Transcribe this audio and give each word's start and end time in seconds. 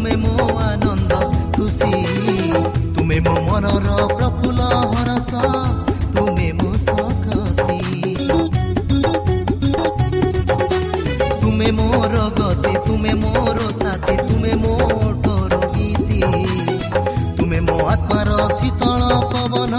ତୁମେ 0.00 0.14
ମୋ 0.16 0.44
ଆନନ୍ଦ 0.58 1.16
ଖୁସି 1.54 1.88
ତୁମେ 2.94 3.16
ମୋ 3.24 3.32
ମନର 3.46 3.88
ପ୍ରଫୁଲ୍ଲ 4.12 4.60
ହରସ 4.92 5.32
ତୁମେ 6.14 6.46
ମୋ 6.60 6.70
ସକତି 6.84 7.76
ତୁମେ 11.42 11.68
ମୋର 11.80 12.24
ଗତି 12.38 12.72
ତୁମେ 12.86 13.12
ମୋର 13.24 13.58
ସାଥୀ 13.82 14.16
ତୁମେ 14.22 14.52
ମୋ 14.62 14.74
ଠୋର 15.26 15.60
ଗୀତି 15.76 16.22
ତୁମେ 17.36 17.60
ମୋ 17.68 17.76
ଆତ୍ମାର 17.92 18.48
ଶୀତଳ 18.56 19.10
ପବନ 19.34 19.74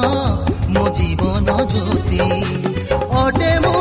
ମୋ 0.76 0.86
ଜୀବନ 1.00 1.58
ଜ୍ୟୋତି 1.74 2.22
ଅଟେ 3.24 3.52
ମୋ 3.66 3.81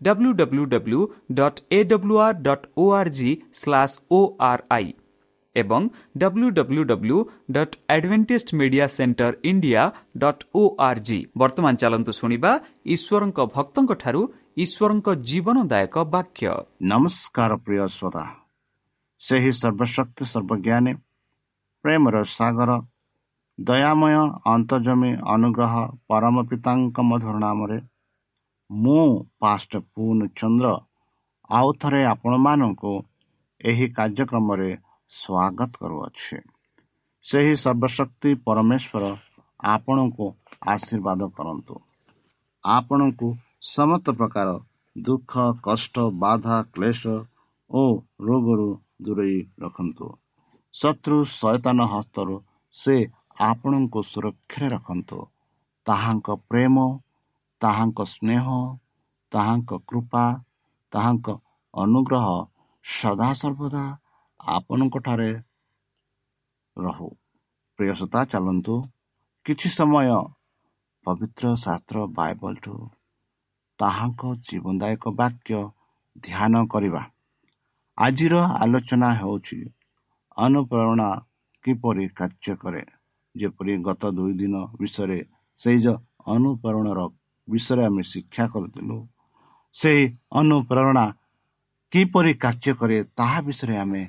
W 0.00 0.32
W 0.32 0.64
W 0.66 1.00
dot 1.32 1.60
A 1.70 1.82
W 1.84 2.16
R 2.18 2.38
dot 2.42 2.66
O 2.76 2.86
R 2.92 3.10
G 3.10 3.30
slash 3.54 3.98
O 4.10 4.20
R 4.46 4.64
I 4.70 4.88
ଏବଂ 5.56 5.82
W 6.18 6.48
W 6.50 6.82
W 6.84 7.18
dot 7.50 7.76
Adventist 7.90 8.48
Media 8.60 8.86
Centre 8.96 9.32
India 9.44 9.82
dot 10.24 10.42
O 10.54 10.62
R 10.80 11.00
G 11.06 11.18
ବର୍ତ୍ତମାନ 11.36 11.72
ଚାଲନ୍ତୁ 11.82 12.12
ଶୁଣିବା 12.12 12.50
ଈଶ୍ୱରଙ୍କ 12.94 13.38
ଭକ୍ତଙ୍କଠାରୁ 13.54 14.22
ଈଶ୍ୱରଙ୍କ 14.56 15.08
ଜୀବନଦାୟକ 15.28 15.94
ବାକ୍ୟ 16.12 16.44
ନମସ୍କାର 16.92 17.50
ପ୍ରିୟ 17.64 17.86
ଶ୍ରୋତା 17.96 18.24
ସେହି 19.20 19.52
ସର୍ବଶକ୍ତି 19.60 20.24
ସର୍ବଜ୍ଞାନୀ 20.32 20.92
ପ୍ରେମର 21.84 22.16
ସାଗର 22.30 22.70
ଦୟାମୟ 23.58 24.14
ଅନ୍ତର୍ଜମୀ 24.46 25.12
ଅନୁଗ୍ରହ 25.34 25.74
ପରମ 26.08 26.36
ପିତାଙ୍କ 26.48 26.96
ମଧୁର 27.10 27.36
ନାମରେ 27.38 27.78
ମୁଁ 28.70 29.24
ପାଷ୍ଟ 29.40 29.80
ପୁନ 29.94 30.26
ଚନ୍ଦ୍ର 30.36 30.68
ଆଉ 31.50 31.68
ଥରେ 31.80 32.00
ଆପଣମାନଙ୍କୁ 32.04 32.92
ଏହି 33.60 33.86
କାର୍ଯ୍ୟକ୍ରମରେ 33.88 34.70
ସ୍ୱାଗତ 35.10 35.70
କରୁଅଛି। 35.80 36.36
ସେହି 37.24 37.54
ସର୍ବଶକ୍ତି 37.56 38.30
ପରମେଶ୍ୱର 38.46 39.04
ଆପଣଙ୍କୁ 39.66 40.26
ଆଶୀର୍ବାଦ 40.66 41.20
କରନ୍ତୁ। 41.36 41.74
ଆପଣଙ୍କୁ 42.64 43.28
ସମସ୍ତ 43.66 44.06
ପ୍ରକାର 44.12 44.48
ଦୁଃଖ 44.96 45.32
କଷ୍ଟ 45.62 45.94
ବାଧା 46.18 46.58
କ୍ଲେଶ 46.74 47.02
ଓ 47.70 47.82
ରୋଗରୁ 48.20 48.68
ଦୂରେଇ 49.02 49.38
ରଖନ୍ତୁ। 49.58 50.06
ଶତ୍ରୁ 50.74 51.18
ସୈତାନ 51.24 51.78
ହସ୍ତରୁ 51.86 52.36
ସେ 52.76 52.96
ଆପଣଙ୍କୁ 53.40 54.00
ସୁରକ୍ଷାରେ 54.02 54.68
ରଖନ୍ତୁ। 54.68 55.18
ତାହାଙ୍କ 55.86 56.28
ପ୍ରେମ 56.48 56.76
ତାହାଙ୍କ 57.66 58.04
ସ୍ନେହ 58.10 58.48
ତାହାଙ୍କ 59.32 59.78
କୃପା 59.88 60.24
ତାହାଙ୍କ 60.92 61.36
ଅନୁଗ୍ରହ 61.74 62.26
ସଦାସର୍ବଦା 62.84 63.84
ଆପଣଙ୍କଠାରେ 64.50 65.30
ରହୁ। 66.76 67.08
ପ୍ରିୟସତା 67.78 68.20
ଚାଲନ୍ତୁ 68.32 68.74
କିଛି 69.46 69.68
ସମୟ 69.68 70.08
ପବିତ୍ର 71.06 71.44
ଶାସ୍ତ୍ର 71.64 72.06
ବାଇବଲଠୁ 72.18 72.74
ତାହାଙ୍କ 73.78 74.22
ଜୀବନଦାୟକ 74.48 75.04
ବାକ୍ୟ 75.20 75.58
ଧ୍ୟାନ 76.16 76.64
କରିବା। 76.72 77.02
ଆଜିର 77.98 78.34
ଆଲୋଚନା 78.62 79.10
ହେଉଛି 79.14 79.58
ଅନୁପ୍ରେରଣା 80.36 81.08
କିପରି 81.64 82.04
କାର୍ଯ୍ୟ 82.18 82.56
କରେ? 82.62 82.82
ଯେପରି 83.34 83.72
ଗତ 83.82 84.02
ଦୁଇ 84.16 84.34
ଦିନ 84.40 84.54
ବିଷୟରେ 84.80 85.18
ସେଇ 85.60 85.78
ଯେଉଁ 85.84 85.98
ଅନୁପ୍ରେରଣାର 86.34 87.00
ବିଷୟରେ 87.48 87.82
ଆମେ 87.88 88.02
ଶିକ୍ଷା 88.12 88.44
କରିଥିଲୁ 88.52 88.96
ସେହି 89.74 90.04
ଅନୁପ୍ରେରଣା 90.40 91.04
କିପରି 91.92 92.32
କାର୍ଯ୍ୟ 92.42 92.72
କରେ 92.80 92.96
ତାହା 93.18 93.38
ବିଷୟରେ 93.46 93.76
ଆମେ 93.84 94.02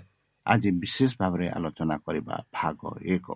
ଆଜି 0.45 0.69
ବିଶେଷ 0.81 1.11
ଭାବରେ 1.19 1.45
ଆଲୋଚନା 1.55 1.95
କରିବା 2.05 2.35
ଭାଗ 2.55 2.79
ଏକ। 3.15 3.27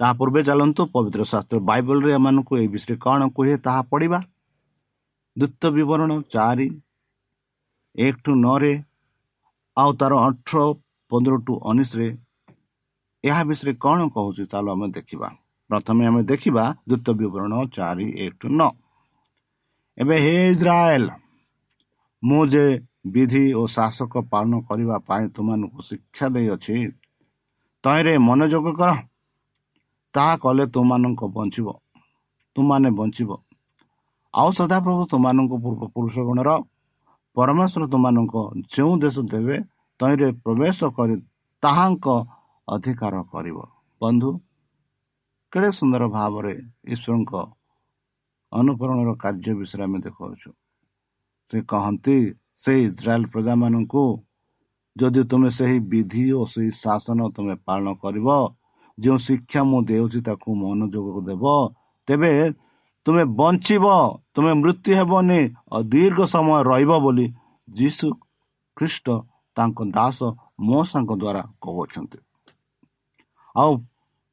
ତାହା 0.00 0.12
ପୂର୍ବେ 0.18 0.40
ଚାଲନ୍ତୁ 0.48 0.82
ପବିତ୍ର 0.94 1.22
ଶାସ୍ତ୍ର 1.32 1.58
ବାଇବଲରେ 1.68 2.10
ଏମାନଙ୍କୁ 2.18 2.52
ଏହି 2.60 2.68
ବିଷୟରେ 2.74 2.96
କ'ଣ 3.04 3.20
କୁହେ 3.36 3.54
ତାହା 3.66 3.82
ପଢ଼ିବା। 3.90 4.20
ଦ୍ୱିତ 5.36 5.62
ବିବରଣ 5.76 6.10
ଚାରି 6.34 6.68
ଏକ 7.96 8.14
ଟୁ 8.24 8.32
ନଅରେ 8.44 8.72
ଆଉ 9.76 9.90
ତାର 10.00 10.12
ଅଠର 10.26 10.58
ପନ୍ଦର 11.10 11.34
ଟୁ 11.46 11.52
ଉଣେଇଶରେ 11.70 12.08
ଏହା 13.24 13.42
ବିଷୟରେ 13.48 13.72
କ'ଣ 13.84 13.98
କହୁଛି 14.14 14.44
ଚାଲ 14.52 14.66
ଆମେ 14.74 14.86
ଦେଖିବା। 14.96 15.28
ପ୍ରଥମେ 15.70 16.02
ଆମେ 16.08 16.22
ଦେଖିବା 16.30 16.64
ଦ୍ୱିତ 16.88 17.06
ବିବରଣ 17.20 17.52
ଚାରି 17.76 18.06
ଏକ 18.24 18.32
ଟୁ 18.40 18.46
ନଅ। 18.58 18.70
ଏବେ 19.98 20.16
ହେ 20.24 20.34
ଇସ୍ରାଏଲ 20.52 21.06
ମୁଁ 22.22 22.42
ଯେ 22.52 22.64
ବିଧି 23.14 23.44
ଓ 23.60 23.62
ଶାସକ 23.76 24.12
ପାଳନ 24.32 24.52
କରିବା 24.68 24.96
ପାଇଁ 25.08 25.24
ତୁମମାନଙ୍କୁ 25.36 25.80
ଶିକ୍ଷା 25.88 26.26
ଦେଇଅଛି 26.34 26.74
ତହିଁରେ 27.84 28.14
ମନୋଯୋଗ 28.28 28.66
କର। 28.78 28.90
ତାହା 30.14 30.34
କଲେ 30.42 30.64
ତୁମମାନଙ୍କ 30.74 31.22
ବଞ୍ଚିବ 31.36 31.68
ତୁମାନେ 32.56 32.88
ବଞ୍ଚିବ। 32.98 33.30
ଆଉ 34.34 34.50
ସଦାପ୍ରଭୁ 34.58 35.02
ତୁମମାନଙ୍କ 35.12 35.52
ପୂର୍ବପୁରୁଷ 35.64 36.16
ଗଣର 36.28 36.50
ପରମେଶ୍ୱର 37.36 37.82
ତୁମମାନଙ୍କ 37.92 38.34
ଯେଉଁ 38.72 38.92
ଦେଶ 39.02 39.16
ଦେବେ 39.32 39.56
ତହିଁରେ 40.00 40.28
ପ୍ରବେଶ 40.44 40.78
କରି 40.96 41.14
ତାହାଙ୍କ 41.62 42.06
ଅଧିକାର 42.68 43.14
କରିବ। 43.32 43.58
ବନ୍ଧୁ 44.00 44.30
କେଡ଼େ 45.56 45.70
ସୁନ୍ଦର 45.72 46.04
ଭାବରେ 46.12 46.54
ଈଶ୍ୱରଙ୍କ 46.92 47.32
ଅନୁକରଣର 48.52 49.10
କାର୍ଯ୍ୟ 49.22 49.52
ବିଷୟରେ 49.60 49.82
ଆମେ 49.88 49.98
ଦେଖାଉଛୁ। 50.06 50.50
ସେ 51.50 51.56
କହନ୍ତି 51.72 52.16
ସେଇ 52.62 52.80
ଇସ୍ରାଏଲ 52.90 53.22
ପ୍ରଜାମାନଙ୍କୁ 53.32 54.04
ଯଦି 54.96 55.22
ତୁମେ 55.30 55.48
ସେହି 55.58 55.78
ବିଧି 55.92 56.24
ଓ 56.38 56.40
ସେହି 56.52 56.70
ଶାସନ 56.82 57.18
ତୁମେ 57.36 57.54
ପାଳନ 57.66 57.86
କରିବ 58.02 58.28
ଯେଉଁ 58.98 59.18
ଶିକ୍ଷା 59.26 59.60
ମୁଁ 59.70 59.80
ଦେଉଛି 59.90 60.20
ତାକୁ 60.28 60.48
ମନୋଯୋଗ 60.60 61.16
ଦେବ 61.28 61.44
ତେବେ 62.08 62.32
ତୁମେ 63.06 63.24
ବଞ୍ଚିବ 63.40 63.84
ତୁମେ 64.34 64.52
ମୃତ୍ୟୁ 64.60 64.90
ହେବନି 65.00 65.40
ଦୀର୍ଘ 65.92 66.18
ସମୟ 66.34 66.58
ରହିବ 66.70 66.92
ବୋଲି 67.04 67.26
ଯୀଶୁ 67.68 68.06
ଖ୍ରୀଷ୍ଟ 68.76 69.06
ତାଙ୍କ 69.56 69.78
ଦାସ 69.96 70.18
ମୋ 70.68 70.78
ସାଙ୍ଗ 70.92 71.10
ଦ୍ୱାରା 71.22 71.42
କହୁଅଛନ୍ତି। 71.64 72.18
ଆଉ 73.56 73.70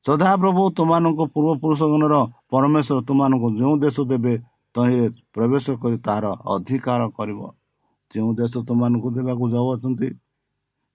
ସଦାପ୍ରଭୁ 0.06 0.64
ତୁମମାନଙ୍କ 0.78 1.22
ପୂର୍ବପୁରୁଷଗଣର 1.34 2.16
ପରମେଶ୍ୱର 2.52 3.00
ତୁମମାନଙ୍କୁ 3.08 3.48
ଯେଉଁ 3.60 3.76
ଦେଶ 3.84 3.98
ଦେବେ 4.12 4.34
ତହିଁରେ 4.76 5.08
ପ୍ରବେଶ 5.36 5.66
କରି 5.82 5.98
ତାହାର 6.06 6.26
ଅଧିକାର 6.54 7.02
କରିବ। 7.18 7.40
ଯେଉଁ 8.12 8.32
ଦେଶ 8.40 8.54
ତୁମମାନଙ୍କୁ 8.68 9.10
ଦେବାକୁ 9.18 9.44
ଯାଉଅଛନ୍ତି 9.56 10.08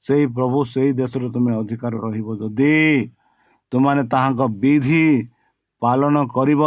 ସେଇ 0.05 0.25
ପ୍ରଭୁ 0.37 0.59
ସେଇ 0.73 0.91
ଦେଶରେ 1.01 1.29
ତୁମେ 1.35 1.53
ଅଧିକାର 1.61 1.93
ରହିବ। 2.05 2.29
ଯଦି 2.41 2.75
ତୁମାନେ 3.73 4.03
ତାହାଙ୍କ 4.13 4.41
ବିଧି 4.63 5.05
ପାଳନ 5.83 6.17
କରିବ 6.37 6.63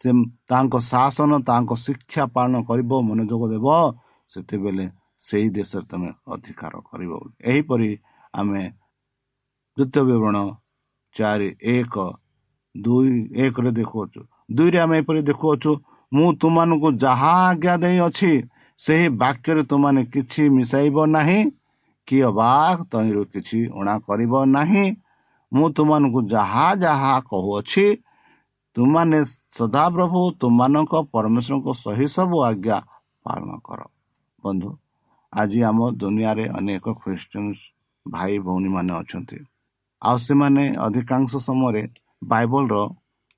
ସେ 0.00 0.10
ତାଙ୍କ 0.50 0.74
ଶାସନ 0.92 1.30
ତାଙ୍କ 1.48 1.70
ଶିକ୍ଷା 1.84 2.24
ପାଳନ 2.36 2.54
କରିବ 2.68 2.90
ମନୋଯୋଗ 3.08 3.42
ଦେବ 3.52 3.66
ସେତେବେଳେ 4.32 4.84
ସେଇ 5.24 5.46
ଦେଶରେ 5.56 5.84
ତୁମେ 5.90 6.10
ଅଧିକାର 6.34 6.74
କରିବ 6.88 7.12
ଏହିପରି 7.50 7.90
ଆମେ 8.34 8.62
ଦ୍ୱିତୀୟ 9.76 10.02
ବିବରଣ 10.08 10.36
ଚାରି 11.16 11.48
ଏକ 11.74 11.94
ଦୁଇ 12.74 13.10
ଏକରେ 13.44 13.70
ଦେଖୁଅଛୁ। 13.78 14.20
ଦୁଇରେ 14.56 14.78
ଆମେ 14.78 14.96
ଏପରି 15.02 15.20
ଦେଖୁଅଛୁ 15.30 15.70
ମୁଁ 16.12 16.28
ତୁମମାନଙ୍କୁ 16.40 16.88
ଯାହା 17.04 17.32
ଆଜ୍ଞା 17.48 17.74
ଦେଇଅଛି 17.82 18.32
ସେହି 18.80 19.06
ବାକ୍ୟରେ 19.22 19.62
ତୁମାନେ 19.70 20.02
କିଛି 20.12 20.42
ମିଶାଇବ 20.56 20.96
ନାହିଁ 21.16 21.40
କି 22.08 22.16
ଅବା 22.30 22.50
ତହିଁରୁ 22.92 23.22
କିଛି 23.32 23.58
ଅଣା 23.78 23.94
କରିବ 24.06 24.32
ନାହିଁ। 24.56 24.86
ମୁଁ 25.52 25.66
ତୁମମାନଙ୍କୁ 25.76 26.20
ଯାହା 26.34 26.66
ଯାହା 26.84 27.12
କହୁଅଛି 27.30 27.86
ତୁମାନେ 28.76 29.18
ସଦାପ୍ରଭୁ 29.58 30.20
ତୁମମାନଙ୍କ 30.40 30.92
ପରମେଶ୍ୱରଙ୍କ 31.14 31.68
ସହି 31.84 32.06
ସବୁ 32.16 32.36
ଆଜ୍ଞା 32.50 32.78
ପାଳନ 33.24 33.50
କର। 33.66 33.80
ବନ୍ଧୁ 34.44 34.70
ଆଜି 35.32 35.60
ଆମ 35.70 35.78
ଦୁନିଆରେ 36.00 36.44
ଅନେକ 36.58 36.84
ଖ୍ରୀଷ୍ଟିଆନ 37.00 37.46
ଭାଇ 38.06 38.34
ଭଉଣୀମାନେ 38.46 38.92
ଅଛନ୍ତି। 39.00 39.38
ଆଉ 40.02 40.16
ସେମାନେ 40.18 40.64
ଅଧିକାଂଶ 40.86 41.32
ସମୟରେ 41.48 41.82
ବାଇବଲର 42.22 42.76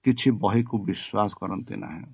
କିଛି 0.04 0.28
ବହିକୁ 0.42 0.74
ବିଶ୍ୱାସ 0.88 1.30
କରନ୍ତି 1.40 1.74
ନାହିଁ। 1.82 2.04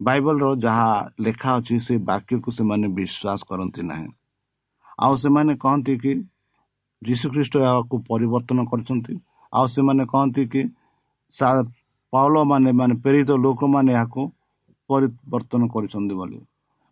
ବାଇବଲର 0.00 0.44
ଯାହା 0.64 0.90
ଲେଖା 1.24 1.50
ଅଛି 1.58 1.76
ସେ 1.86 1.94
ବାକ୍ୟକୁ 2.10 2.48
ସେମାନେ 2.58 2.86
ବିଶ୍ୱାସ 2.98 3.40
କରନ୍ତି 3.48 3.82
ନାହିଁ। 3.90 4.08
ଆଉ 4.98 5.14
ସେମାନେ 5.22 5.52
କହନ୍ତି 5.64 5.94
କି 6.02 6.12
ଯୀଶୁଖ୍ରୀଷ୍ଟ 7.02 7.54
ଏହାକୁ 7.66 7.94
ପରିବର୍ତ୍ତନ 8.10 8.58
କରିଛନ୍ତି। 8.70 9.14
ଆଉ 9.52 9.66
ସେମାନେ 9.74 10.02
କହନ୍ତି 10.12 10.42
କି 10.52 10.62
ପାଉଲ 12.12 12.34
ମାନେ 12.50 12.70
ପ୍ରେରିତ 13.04 13.30
ଲୋକମାନେ 13.44 13.92
ଏହାକୁ 13.96 14.22
ପରିବର୍ତ୍ତନ 14.90 15.62
କରିଛନ୍ତି 15.74 16.14
ବୋଲି। 16.20 16.38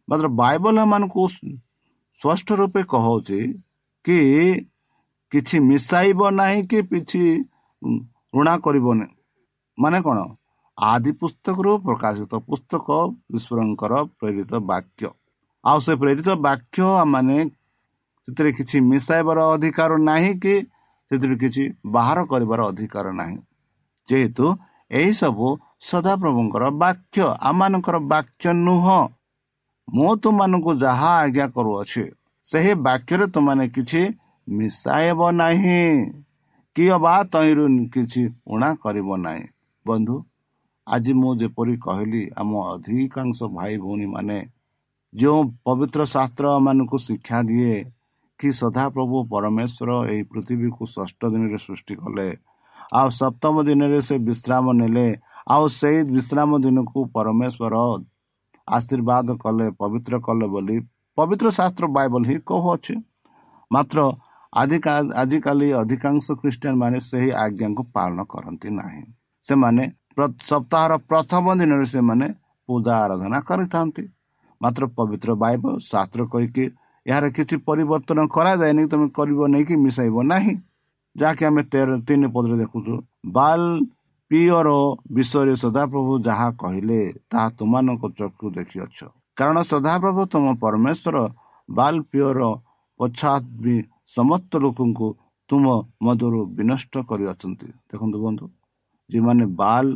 ମାତ୍ର 0.08 0.26
ବାଇବଲ 0.42 0.74
ଏମାନଙ୍କୁ 0.86 1.22
ସ୍ପଷ୍ଟ 2.18 2.48
ରୂପେ 2.60 2.82
କହୁଛି 2.92 3.40
କି 4.04 4.18
କିଛି 5.32 5.56
ମିଶାଇବ 5.68 6.20
ନାହିଁ 6.40 6.60
କି 6.70 6.78
କିଛି 6.90 7.22
ଋଣା 8.34 8.54
କରିବନି 8.64 9.06
ମାନେ 9.78 9.98
କ'ଣ 10.06 10.18
ଆଦି 10.78 11.10
ପୁସ୍ତକରୁ 11.20 11.70
ପ୍ରକାଶିତ 11.86 12.32
ପୁସ୍ତକ 12.48 12.86
ଈଶ୍ୱରଙ୍କର 13.36 13.92
ପ୍ରେରିତ 14.18 14.52
ବାକ୍ୟ। 14.70 15.08
ଆଉ 15.64 15.78
ସେ 15.86 15.92
ପ୍ରେରିତ 16.02 16.28
ବାକ୍ୟ 16.46 16.78
ମାନେ 17.14 17.38
ସେଥିରେ 18.28 18.50
କିଛି 18.58 18.76
ମିଶାଇବାର 18.90 19.38
ଅଧିକାର 19.54 19.90
ନାହିଁ 20.10 20.32
କି 20.42 20.54
ସେଥିରୁ 21.10 21.34
କିଛି 21.42 21.62
ବାହାର 21.94 22.18
କରିବାର 22.30 22.60
ଅଧିକାର 22.70 23.06
ନାହିଁ। 23.20 23.38
ଯେହେତୁ 24.08 24.46
ଏହିସବୁ 24.90 25.46
ସଦାପ୍ରଭୁଙ୍କର 25.88 26.64
ବାକ୍ୟ 26.82 27.20
ଆମମାନଙ୍କର 27.48 27.96
ବାକ୍ୟ 28.12 28.44
ନୁହଁ। 28.66 29.00
ମୁଁ 29.88 30.10
ତୁମମାନଙ୍କୁ 30.22 30.72
ଯାହା 30.84 31.10
ଆଜ୍ଞା 31.24 31.46
କରୁଅଛି 31.54 32.04
ସେହି 32.46 32.72
ବାକ୍ୟରେ 32.86 33.26
ତୁମାନେ 33.34 33.64
କିଛି 33.76 34.02
ମିଶାଇବ 34.50 35.20
ନାହିଁ। 35.32 35.82
କିଏ 36.76 36.96
ବା 37.04 37.14
ତହିଁରୁ 37.32 37.64
କିଛି 37.94 38.22
ଉଣା 38.46 38.70
କରିବ 38.82 39.08
ନାହିଁ। 39.24 39.44
ବନ୍ଧୁ 39.86 40.16
ଆଜି 40.86 41.12
ମୁଁ 41.20 41.32
ଯେପରି 41.40 41.74
କହିଲି 41.86 42.22
ଆମ 42.40 42.50
ଅଧିକାଂଶ 42.74 43.38
ଭାଇ 43.56 43.74
ଭଉଣୀମାନେ 43.84 44.38
ଯେଉଁ 45.12 45.40
ପବିତ୍ର 45.64 46.00
ଶାସ୍ତ୍ର 46.14 46.46
ମାନଙ୍କୁ 46.66 46.96
ଶିକ୍ଷା 47.06 47.38
ଦିଏ 47.48 47.74
କି 48.40 48.48
ସଦାପ୍ରଭୁ 48.60 49.16
ପରମେଶ୍ୱର 49.32 49.90
ଏହି 50.12 50.22
ପୃଥିବୀକୁ 50.32 50.82
ଷଷ୍ଠ 50.94 51.20
ଦିନରେ 51.32 51.58
ସୃଷ୍ଟି 51.66 51.94
କଲେ 52.02 52.28
ଆଉ 52.92 53.08
ସପ୍ତମ 53.20 53.54
ଦିନରେ 53.68 53.98
ସେ 54.08 54.16
ବିଶ୍ରାମ 54.28 54.66
ନେଲେ 54.80 55.06
ଆଉ 55.54 55.64
ସେଇ 55.78 55.98
ବିଶ୍ରାମ 56.14 56.50
ଦିନକୁ 56.64 57.00
ପରମେଶ୍ୱର 57.16 57.74
ଆଶୀର୍ବାଦ 58.68 59.28
କଲେ 59.44 59.66
ପବିତ୍ର 59.80 60.14
କଲେ 60.26 60.46
ବୋଲି 60.54 60.76
ପବିତ୍ର 61.18 61.46
ଶାସ୍ତ୍ର 61.58 61.84
ବାଇବଲ 61.96 62.22
ହିଁ 62.30 62.38
କହୁଅଛି। 62.48 62.94
ମାତ୍ର 63.70 63.98
ଆଜିକାଲି 64.52 65.66
ଅଧିକାଂଶ 65.82 66.26
ଖ୍ରୀଷ୍ଟିଆନ 66.40 66.74
ମାନେ 66.82 66.98
ସେହି 67.10 67.30
ଆଜ୍ଞାକୁ 67.44 67.82
ପାଳନ 67.94 68.18
କରନ୍ତି 68.32 68.68
ନାହିଁ। 68.78 69.02
ସେମାନେ 69.44 69.84
ସପ୍ତାହର 70.50 70.92
ପ୍ରଥମ 71.10 71.44
ଦିନରେ 71.60 71.86
ସେମାନେ 71.94 72.26
ପୂଜା 72.68 72.94
ଆରାଧନା 73.04 73.38
କରିଥାନ୍ତି। 73.48 74.02
ମାତ୍ର 74.60 74.82
ପବିତ୍ର 74.96 75.30
ବାଇବଲ 75.42 75.74
ଶାସ୍ତ୍ର 75.90 76.22
କହିକି 76.32 76.64
ଏହାର 77.06 77.24
କିଛି 77.36 77.54
ପରିବର୍ତ୍ତନ 77.68 78.18
କରାଯାଏନି 78.36 78.82
ତମେ 78.92 79.06
କରିବ 79.18 79.40
ନେଇକି 79.54 79.74
ମିଶାଇବ 79.84 80.16
ନାହିଁ। 80.32 80.54
ଯାହାକି 81.16 81.42
ଆମେ 81.48 81.62
ତେର 81.72 81.88
ତିନି 82.06 82.26
ପଦରେ 82.34 82.56
ଦେଖୁଛୁ 82.62 82.94
ବାଲ 83.36 83.60
ପିଓର 84.30 84.68
ବିଷୟରେ 85.16 85.54
ସଦାପ୍ରଭୁ 85.62 86.12
ଯାହା 86.26 86.48
କହିଲେ 86.62 87.00
ତାହା 87.30 87.48
ତୁମମାନଙ୍କ 87.58 88.04
ଚକ୍ଷୁ 88.18 88.46
ଦେଖିଅଛ। 88.58 88.98
କାରଣ 89.38 89.56
ସଦାପ୍ରଭୁ 89.72 90.20
ତୁମ 90.32 90.46
ପରମେଶ୍ୱର 90.62 91.16
ବାଲ 91.68 91.94
ପିଓର 92.10 92.40
ପଛାତ 93.00 93.42
ବି 93.62 93.76
ସମସ୍ତ 94.10 94.52
ଲୋକଙ୍କୁ 94.64 95.08
ତୁମ 95.50 95.64
ମଧ୍ୟରୁ 96.06 96.40
ବିନଷ୍ଟ 96.58 96.94
କରିଅଛନ୍ତି। 97.10 97.68
ଦେଖନ୍ତୁ 97.90 98.16
ବନ୍ଧୁ 98.24 98.44
ଯେଉଁମାନେ 99.10 99.44
ବାଲ 99.60 99.86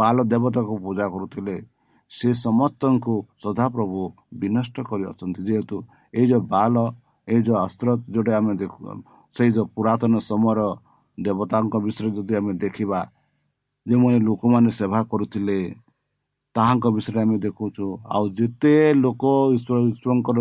ବାଲ 0.00 0.16
ଦେବତାକୁ 0.32 0.74
ପୂଜା 0.84 1.06
କରୁଥିଲେ 1.14 1.56
ସେ 2.10 2.28
ସମସ୍ତଙ୍କୁ 2.46 3.14
ସଦାପ୍ରଭୁ 3.42 4.00
ବିନଷ୍ଟ 4.40 4.76
କରିଅଛନ୍ତି। 4.90 5.40
ଯେହେତୁ 5.48 5.76
ଏଇ 6.14 6.26
ଯେଉଁ 6.30 6.42
ବାଲ 6.54 6.74
ଏଇ 7.28 7.40
ଯେଉଁ 7.46 7.58
ଅସ୍ତ୍ର 7.66 7.88
ଯେଉଁଟା 8.12 8.32
ଆମେ 8.38 8.52
ଦେଖୁ 8.62 8.78
ସେଇ 9.34 9.50
ଯେଉଁ 9.56 9.66
ପୁରାତନ 9.76 10.12
ସମୟର 10.30 10.60
ଦେବତାଙ୍କ 11.18 11.74
ବିଷୟରେ 11.86 12.10
ଯଦି 12.16 12.34
ଆମେ 12.40 12.52
ଦେଖିବା 12.64 13.00
ଯେଉଁମାନେ 13.86 14.18
ଲୋକମାନେ 14.28 14.70
ସେବା 14.78 15.00
କରୁଥିଲେ 15.10 15.58
ତାହାଙ୍କ 16.54 16.84
ବିଷୟରେ 16.96 17.20
ଆମେ 17.24 17.36
ଦେଖୁଛୁ 17.46 17.84
ଆଉ 18.14 18.24
ଯେତେ 18.38 18.74
ଲୋକ 19.04 19.22
ଈଶ୍ୱର 19.56 19.76
ଈଶ୍ୱରଙ୍କର 19.90 20.38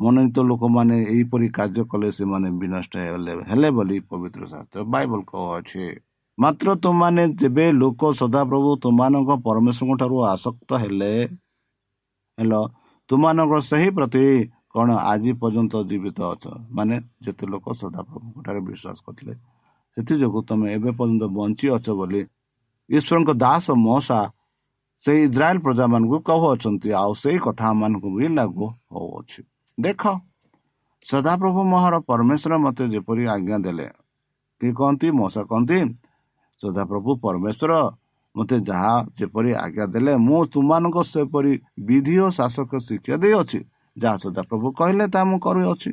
ମନୋନୀତ 0.00 0.38
ଲୋକମାନେ 0.50 0.96
ଏହିପରି 1.12 1.46
କାର୍ଯ୍ୟ 1.58 1.82
କଲେ 1.90 2.08
ସେମାନେ 2.18 2.48
ବିନଷ୍ଟ 2.60 2.92
ହେଲେ 3.04 3.32
ହେଲେ 3.50 3.68
ବୋଲି 3.76 3.96
ପବିତ୍ର 4.10 4.42
ଶାସ୍ତ୍ର 4.52 4.80
ବାଇବଲ 4.94 5.20
କହୁଅଛି। 5.30 5.84
ମାତ୍ର 6.38 6.68
ତୁମମାନେ 6.84 7.22
ଯେବେ 7.40 7.64
ଲୋକ 7.82 8.00
ସଦାପ୍ରଭୁ 8.20 8.70
ତୁମମାନଙ୍କ 8.84 9.30
ପରମେଶ୍ୱରଙ୍କ 9.46 9.94
ଠାରୁ 10.00 10.16
ଆସକ୍ତ 10.34 10.70
ହେଲେ 10.82 11.12
ହେଲ 12.38 12.52
ତୁମମାନଙ୍କର 13.10 13.60
ସେହି 13.70 13.90
ପ୍ରତି 13.96 14.24
କ'ଣ 14.72 14.88
ଆଜି 15.10 15.32
ପର୍ଯ୍ୟନ୍ତ 15.40 15.74
ଜୀବିତ 15.90 16.18
ଅଛ? 16.32 16.44
ମାନେ 16.76 16.94
ଯେତେ 17.24 17.44
ଲୋକ 17.52 17.66
ସଦାପ୍ରଭୁଙ୍କ 17.80 18.36
ଠାରେ 18.46 18.60
ବିଶ୍ୱାସ 18.68 18.98
କରିଥିଲେ 19.06 19.34
ସେଥିଯୋଗୁଁ 19.96 20.40
ତୁମେ 20.48 20.66
ଏବେ 20.76 20.90
ପର୍ଯ୍ୟନ୍ତ 20.98 21.24
ବଞ୍ଚି 21.36 21.66
ଅଛ 21.76 21.86
ବୋଲି 21.98 22.20
ଈଶ୍ୱରଙ୍କ 22.90 23.30
ଦାସ 23.44 23.66
ମଶା 23.86 24.20
ସେଇ 25.02 25.20
ଇସ୍ରାଏଲ 25.28 25.56
ପ୍ରଜାମାନଙ୍କୁ 25.64 26.16
କହୁଅଛନ୍ତି। 26.28 26.88
ଆଉ 27.02 27.12
ସେଇ 27.22 27.38
କଥା 27.46 27.64
ଆମମାନଙ୍କୁ 27.72 28.08
ବି 28.16 28.26
ଲାଗୁ 28.38 28.66
ହଉଅଛି। 28.92 29.40
ଦେଖ 29.78 30.02
ସଦାପ୍ରଭୁ 31.06 31.60
ମହର 31.72 31.94
ପରମେଶ୍ୱର 32.08 32.54
ମୋତେ 32.58 32.84
ଯେପରି 32.92 33.24
ଆଜ୍ଞା 33.34 33.56
ଦେଲେ 33.66 33.86
କିଏ 34.60 34.72
କହନ୍ତି? 34.78 35.08
ମଶା 35.20 35.42
କହନ୍ତି 35.50 35.78
ସଦାପ୍ରଭୁ 36.60 37.10
ପରମେଶ୍ୱର 37.24 37.72
ମୋତେ 38.34 38.56
ଯାହା 38.68 38.94
ଯେପରି 39.18 39.50
ଆଜ୍ଞା 39.64 39.84
ଦେଲେ 39.94 40.12
ମୁଁ 40.26 40.40
ତୁମମାନଙ୍କ 40.52 40.96
ସେପରି 41.12 41.52
ବିଧି 41.88 42.16
ଓ 42.24 42.26
ଶାସକ 42.38 42.70
ଶିକ୍ଷା 42.88 43.16
ଦେଇଅଛି 43.22 43.60
ଯାହା 43.96 44.16
ସଦାପ୍ରଭୁ 44.24 44.66
କହିଲେ 44.78 45.06
ତାହା 45.12 45.24
ମୁଁ 45.30 45.38
କରୁଅଛି 45.46 45.90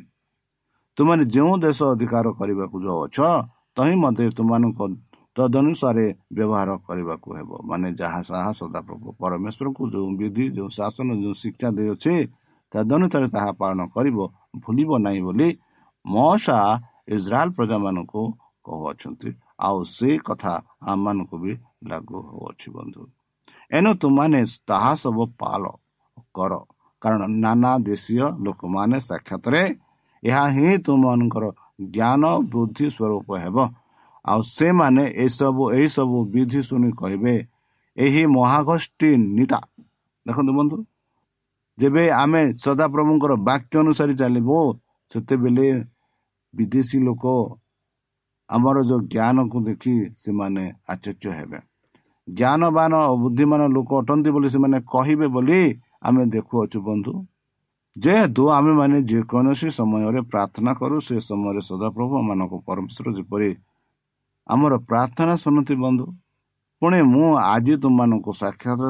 ତୁମେ 0.98 1.14
ଯେଉଁ 1.34 1.52
ଦେଶ 1.64 1.78
ଅଧିକାର 1.94 2.26
କରିବାକୁ 2.38 2.76
ଯାଉଅଛ 2.86 3.18
ତହିଁ 3.76 3.94
ମଧ୍ୟ 4.02 4.28
ତୁମମାନଙ୍କ 4.38 4.80
ତଦନୁସାରେ 5.36 6.06
ବ୍ୟବହାର 6.36 6.70
କରିବାକୁ 6.86 7.28
ହେବ। 7.36 7.50
ମାନେ 7.68 7.88
ଯାହା 8.00 8.20
ସାହା 8.28 8.50
ସଦାପ୍ରଭୁ 8.60 9.06
ପରମେଶ୍ୱରଙ୍କୁ 9.20 9.82
ଯେଉଁ 9.92 10.10
ବିଧି 10.20 10.44
ଯେଉଁ 10.56 10.70
ଶାସନ 10.78 11.08
ଯେଉଁ 11.22 11.34
ଶିକ୍ଷା 11.42 11.68
ଦେଇଅଛି 11.78 12.14
ତଦନୁସାରେ 12.74 13.28
ତାହା 13.34 13.50
ପାଳନ 13.60 13.80
କରିବ 13.94 14.18
ଭୁଲିବ 14.62 14.90
ନାହିଁ 15.06 15.20
ବୋଲି 15.26 15.48
ମଶା 16.04 16.58
ଇସ୍ରାଏଲ 17.16 17.48
ପ୍ରଜାମାନଙ୍କୁ 17.56 18.22
କହୁଅଛନ୍ତି। 18.66 19.30
ଆଉ 19.66 19.78
ସେ 19.96 20.10
କଥା 20.28 20.52
ଆମମାନଙ୍କୁ 20.90 21.36
ବି 21.42 21.52
ଲାଗୁ 21.88 22.18
ହେଉଅଛି 22.28 22.68
ବନ୍ଧୁ। 22.76 23.02
ଏଣୁ 23.70 23.90
ତୁମାନେ 24.02 24.40
ତାହା 24.68 24.92
ସବୁ 25.02 25.22
ପାଳ 25.40 25.62
କର। 26.36 26.52
କାରଣ 27.02 27.22
ନାନା 27.44 27.72
ଦେଶୀୟ 27.84 28.26
ଲୋକମାନେ 28.44 28.98
ସାକ୍ଷାତରେ 29.08 29.62
ଏହା 30.22 30.44
ହିଁ 30.56 30.68
ତୁମମାନଙ୍କର 30.86 31.44
ଜ୍ଞାନ 31.94 32.22
ବୃଦ୍ଧି 32.50 32.86
ସ୍ୱରୂପ 32.96 33.28
ହେବ। 33.44 33.56
ଆଉ 34.24 34.40
ସେମାନେ 34.56 35.04
ଏସବୁ 35.24 35.62
ଏହିସବୁ 35.76 36.18
ବିଧି 36.32 36.60
ଶୁଣି 36.68 36.90
କହିବେ 37.00 37.34
ଏହି 37.96 38.22
ମହାଗୋଷ୍ଠୀ 38.36 39.10
ନିତା। 39.36 39.60
ଦେଖନ୍ତୁ 40.26 40.52
ବନ୍ଧୁ 40.58 40.76
ଯେବେ 41.78 42.02
ଆମେ 42.22 42.42
ସଦାପ୍ରଭୁଙ୍କର 42.64 43.32
ବାକ୍ୟ 43.48 43.74
ଅନୁସାରେ 43.82 44.14
ଚାଲିବୁ 44.20 44.58
ସେତେବେଳେ 45.12 45.66
ବିଦେଶୀ 46.54 46.98
ଲୋକ 47.06 47.24
ଆମର 48.50 48.76
ଯେଉଁ 48.88 49.00
ଜ୍ଞାନକୁ 49.12 49.58
ଦେଖି 49.68 49.94
ସେମାନେ 50.22 50.64
ଆଶ୍ଚର୍ଯ୍ୟ 50.92 51.30
ହେବେ। 51.38 51.58
ଜ୍ଞାନବାନ 52.28 52.92
ଓ 53.10 53.14
ବୁଦ୍ଧିମାନ 53.22 53.62
ଲୋକ 53.76 53.90
ଅଟନ୍ତି 54.02 54.30
ବୋଲି 54.34 54.48
ସେମାନେ 54.54 54.78
କହିବେ 54.92 55.26
ବୋଲି 55.34 55.60
ଆମେ 56.06 56.22
ଦେଖୁଅଛୁ 56.34 56.78
ବନ୍ଧୁ। 56.88 57.12
ଯେହେତୁ 57.96 58.42
ଆମେମାନେ 58.58 58.96
ଯେକୌଣସି 59.10 59.68
ସମୟରେ 59.78 60.20
ପ୍ରାର୍ଥନା 60.32 60.72
କରୁ 60.80 60.96
ସେ 61.06 61.16
ସମୟରେ 61.28 61.60
ସଦାପ୍ରଭୁ 61.70 62.14
ମାନଙ୍କ 62.28 62.54
ପରମେଶ୍ୱର 62.66 63.08
ଯେପରି 63.18 63.50
ଆମର 64.46 64.72
ପ୍ରାର୍ଥନା 64.90 65.34
ଶୁଣନ୍ତି 65.42 65.74
ବନ୍ଧୁ 65.84 66.06
ପୁଣି 66.82 66.98
ମୁଁ 67.12 67.28
ଆଜି 67.54 67.74
ତୁମମାନଙ୍କୁ 67.82 68.30
ସାକ୍ଷାତ 68.42 68.80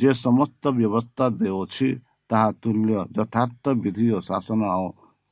ଯେ 0.00 0.10
ସମସ୍ତ 0.26 0.62
ବ୍ୟବସ୍ଥା 0.78 1.24
ଦେଉଅଛି 1.40 1.88
ତାହା 2.30 2.48
ତୁଲ୍ୟ 2.62 2.94
ଯଥାର୍ଥ 3.16 3.64
ବିଧି 3.82 4.06
ଓ 4.16 4.18
ଶାସନ 4.28 4.60
ଆଉ 4.74 4.86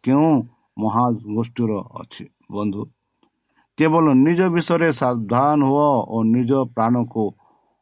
କେଉଁ 0.05 0.31
ମହାଗୋଷ୍ଠୀର 0.77 1.73
ଅଛି? 2.01 2.25
ବନ୍ଧୁ 2.55 2.83
କେବଳ 3.79 4.05
ନିଜ 4.27 4.41
ବିଷୟରେ 4.55 4.89
ସାବଧାନ 5.01 5.61
ହୁଅ 5.71 5.91
ଓ 6.15 6.17
ନିଜ 6.35 6.51
ପ୍ରାଣକୁ 6.75 7.25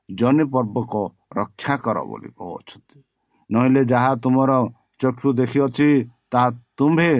ଜନି 0.09 0.45
ପର୍ବକ 0.53 0.93
ରକ୍ଷା 1.39 1.75
କର 1.85 1.97
ବୋଲି 2.11 2.31
କହୁଅଛନ୍ତି। 2.39 2.99
ନହେଲେ 3.51 3.83
ଯାହା 3.93 4.13
ତୁମର 4.23 4.53
ଚକ୍ଷୁ 5.01 5.29
ଦେଖିଅଛି 5.41 5.89
ତାହା 6.33 6.49
ତୁମ୍ଭେ 6.79 7.13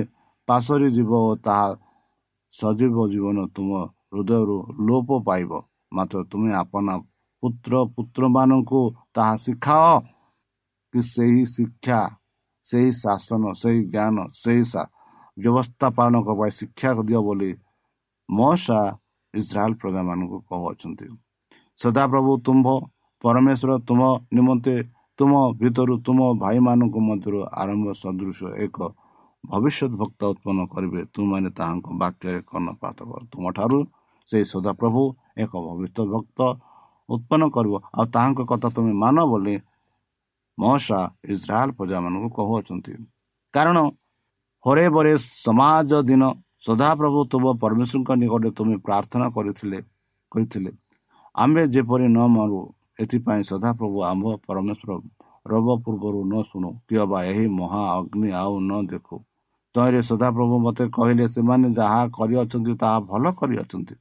ପାଶରି 0.49 0.89
ଯିବ 0.97 1.11
ଓ 1.29 1.33
ତାହା 1.47 1.69
ସଜୀବ 2.55 2.97
ଜୀବନ 3.13 3.39
ତୁମ 3.55 3.71
ହୃଦୟରୁ 4.13 4.59
ଲୋପ 4.87 5.09
ପାଇବ। 5.29 5.51
ମାତ୍ର 5.93 6.17
ତୁମେ 6.31 6.51
ଆପଣା 6.63 6.95
ପୁତ୍ର 7.43 7.73
ପୁତ୍ରମାନଙ୍କୁ 7.95 8.81
ତାହା 9.15 9.35
ଶିଖାଅ 9.45 9.93
କି 10.97 11.03
ସେହି 11.07 11.43
ଶିକ୍ଷା 11.47 12.01
ସେହି 12.67 12.91
ଶାସନ 13.01 13.53
ସେହି 13.63 13.81
ଜ୍ଞାନ 13.95 14.17
ସେହି 14.35 14.63
ବ୍ୟବସ୍ଥା 15.37 15.89
ପାଳନ 15.97 16.15
ପାଇଁ 16.29 16.53
ଶିକ୍ଷା 16.59 16.91
ଦିଅ 17.09 17.21
ବୋଲି 17.29 17.51
ମଶା 18.29 18.81
ଇସ୍ରାଏଲ 19.35 19.73
ପ୍ରଜାମାନଙ୍କୁ 19.81 20.39
କହୁଅଛନ୍ତି 20.49 21.07
ସଦାପ୍ରଭୁ 21.79 22.33
ତୁମ୍ଭ 22.47 22.67
ପରମେଶ୍ୱର 23.25 23.73
ତୁମ 23.89 24.01
ନିମନ୍ତେ 24.33 24.77
ତୁମ 25.19 25.33
ଭିତରୁ 25.61 25.95
ତୁମ 26.07 26.21
ଭାଇମାନଙ୍କ 26.41 26.97
ମଧ୍ୟରୁ 27.09 27.39
ଆରମ୍ଭ 27.63 27.87
ସଦୃଶ 28.03 28.39
ଏକ 28.65 28.79
ଭବିଷ୍ୟତ 29.45 29.93
ଭକ୍ତ 30.01 30.21
ଉତ୍ପନ୍ନ 30.33 30.61
କରିବେ। 30.73 31.01
ତୁମମାନେ 31.15 31.49
ତାହାଙ୍କ 31.59 31.87
ବାକ୍ୟରେ 32.01 32.41
କର୍ଣ୍ଣପାତ 32.51 32.99
କର। 33.11 33.21
ତୁମଠାରୁ 33.33 33.79
ସେଇ 34.31 34.45
ସଦାପ୍ରଭୁ 34.53 35.03
ଏକ 35.43 35.53
ଭବିଷ୍ୟତ 35.69 35.99
ଭକ୍ତ 36.15 36.41
ଉତ୍ପନ୍ନ 37.09 37.45
କରିବ। 37.57 37.75
ଆଉ 37.97 38.05
ତାହାଙ୍କ 38.15 38.41
କଥା 38.51 38.69
ତୁମେ 38.77 38.93
ମାନ 39.03 39.17
ବୋଲି 39.33 39.55
ମହସା 40.59 41.01
ଇସ୍ରାଏଲ 41.35 41.69
ପ୍ରଜାମାନଙ୍କୁ 41.79 42.29
କହୁଅଛନ୍ତି। 42.39 42.93
କାରଣ 43.55 43.77
ହରେ 44.65 44.87
ବରେ 44.95 45.13
ସମାଜ 45.45 45.91
ଦିନ 46.11 46.23
ସଦାପ୍ରଭୁ 46.67 47.19
ତୁମ 47.33 47.45
ପରମେଶ୍ୱରଙ୍କ 47.63 48.11
ନିକଟରେ 48.23 48.51
ତୁମେ 48.59 48.77
ପ୍ରାର୍ଥନା 48.87 49.27
କରିଥିଲେ 49.37 49.79
କହିଥିଲେ 50.33 50.71
ଆମ୍ଭେ 51.35 51.63
ଯେପରି 51.75 52.07
ନ 52.09 52.19
ମରୁ 52.37 52.61
ଏଥିପାଇଁ 53.03 53.43
ସଦାପ୍ରଭୁ 53.53 53.99
ଆମ୍ଭ 54.11 54.25
ପରମେଶ୍ୱର 54.47 54.91
ରବ 55.53 55.67
ପୂର୍ବରୁ 55.85 56.21
ନ 56.31 56.35
ଶୁଣୁ। 56.49 56.71
କିଏ 56.89 57.05
ବା 57.11 57.19
ଏହି 57.31 57.47
ମହା 57.59 57.83
ଅଗ୍ନି 57.99 58.29
ଆଉ 58.43 58.55
ନ 58.61 58.73
ଦେଖୁ। 58.91 59.17
ତହିଁରେ 59.75 60.01
ସଦାପ୍ରଭୁ 60.11 60.55
ମୋତେ 60.67 60.85
କହିଲେ 60.97 61.25
ସେମାନେ 61.35 61.69
ଯାହା 61.79 62.01
କରିଅଛନ୍ତି 62.17 62.73
ତାହା 62.83 62.99
ଭଲ 63.11 63.25
କରିଅଛନ୍ତି। 63.41 63.95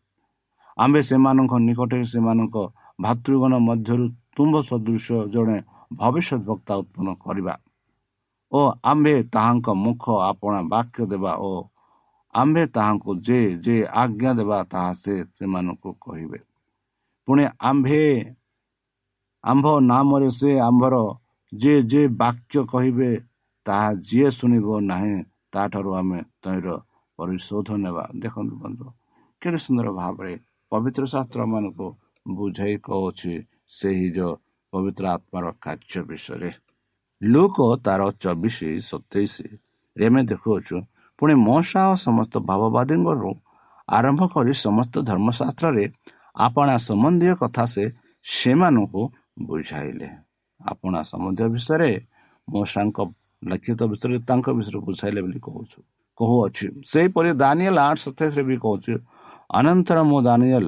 ଆମ୍ଭେ 0.77 1.01
ସେମାନଙ୍କ 1.09 1.53
ନିକଟରେ 1.67 2.05
ସେମାନଙ୍କ 2.13 2.55
ଭାତୃଗଣ 2.99 3.53
ମଧ୍ୟରୁ 3.67 4.05
ତୁମ୍ଭ 4.35 4.55
ସଦୃଶ 4.69 5.07
ଜଣେ 5.33 5.57
ଭବିଷ୍ୟତ 5.91 6.41
ବକ୍ତା 6.45 6.73
ଉତ୍ପନ୍ନ 6.81 7.09
କରିବା 7.19 7.53
ଓ 8.51 8.59
ଆମ୍ଭେ 8.83 9.15
ତାହାଙ୍କ 9.33 9.67
ମୁଖ 9.75 10.03
ଆପଣା 10.23 10.59
ବାକ୍ୟ 10.71 11.07
ଦେବା 11.11 11.33
ଓ 11.41 11.51
ଆମ୍ଭେ 12.33 12.63
ତାହାଙ୍କୁ 12.75 13.11
ଯେ 13.27 13.39
ଯେ 13.65 13.75
ଆଜ୍ଞା 14.01 14.31
ଦେବା 14.33 14.59
ତାହା 14.71 14.91
ସେ 14.95 15.13
ସେମାନଙ୍କୁ 15.35 15.91
କହିବେ 16.01 16.39
ପୁଣି 17.27 17.43
ଆମ୍ଭେ 17.61 18.03
ଆମ୍ଭ 19.43 19.65
ନାମରେ 19.83 20.29
ସେ 20.31 20.51
ଆମ୍ଭର 20.61 20.95
ଯେ 21.51 21.73
ଯେ 21.85 22.01
ବାକ୍ୟ 22.17 22.63
କହିବେ 22.65 23.11
ତାହା 23.65 23.89
ଯିଏ 24.07 24.29
ଶୁଣିବ 24.31 24.67
ନାହିଁ 24.83 25.15
ତାଠାରୁ 25.53 25.91
ଆମେ 25.95 26.19
ତହିଁର 26.43 26.69
ପରିଶୋଧ 27.19 27.67
ନେବା 27.77 28.03
ଦେଖନ୍ତୁ 28.19 28.55
ବନ୍ଧୁ 28.61 28.85
କେତେ 29.41 29.59
ସୁନ୍ଦର 29.65 29.87
ଭାବରେ 29.93 30.33
ପବିତ୍ର 30.71 31.03
ଶାସ୍ତ୍ର 31.13 31.41
ମାନଙ୍କୁ 31.51 31.87
ବୁଝାଇ 32.25 32.75
କହୁଛି 32.87 33.33
ସେହି 33.71 34.07
ଯୋଉ 34.17 34.33
ପବିତ୍ର 34.75 35.03
ଆତ୍ମାର 35.15 35.45
କାର୍ଯ୍ୟ 35.65 36.01
ବିଷୟରେ 36.09 36.49
ଲୋକ 37.21 37.57
ତାର 37.85 38.01
ଚବିଶ 38.23 38.57
ସତେଇଶରେ 38.89 39.51
ଆମେ 39.97 40.21
ଦେଖୁଅଛୁ 40.31 40.75
ପୁଣି 41.19 41.33
ମଶା 41.47 41.81
ଓ 41.91 41.93
ସମସ୍ତ 42.05 42.33
ଭାବବାଦୀଙ୍କରୁ 42.49 43.31
ଆରମ୍ଭ 43.89 44.21
କରି 44.33 44.53
ସମସ୍ତ 44.65 44.93
ଧର୍ମଶାସ୍ତ୍ରରେ 45.09 45.85
ଆପଣା 46.45 46.75
ସମ୍ବନ୍ଧୀୟ 46.87 47.33
କଥା 47.41 47.63
ସେ 47.73 47.83
ସେମାନଙ୍କୁ 48.25 49.01
ବୁଝାଇଲେ। 49.47 50.07
ଆପଣା 50.59 50.99
ସମ୍ବନ୍ଧୀୟ 51.11 51.47
ବିଷୟରେ 51.55 51.91
ମଶାଙ୍କ 52.47 52.97
ଲିଖିତ 53.41 53.79
ବିଷୟରେ 53.91 54.17
ତାଙ୍କ 54.29 54.47
ବିଷୟରେ 54.57 54.79
ବୁଝାଇଲେ 54.87 55.19
ବୋଲି 55.25 55.39
କହୁଛୁ। 55.47 55.77
କହୁଅଛି 56.19 56.65
ସେହିପରି 56.91 57.29
ଦାନିଏଲ 57.43 57.77
ଆଠ 57.89 57.97
ସତେଇଶରେ 58.05 58.43
ବି 58.49 58.55
କହୁଛି 58.65 58.93
ଅନନ୍ତର 59.59 59.97
ମୁଁ 60.09 60.19
ଦାନିଏଲ 60.27 60.67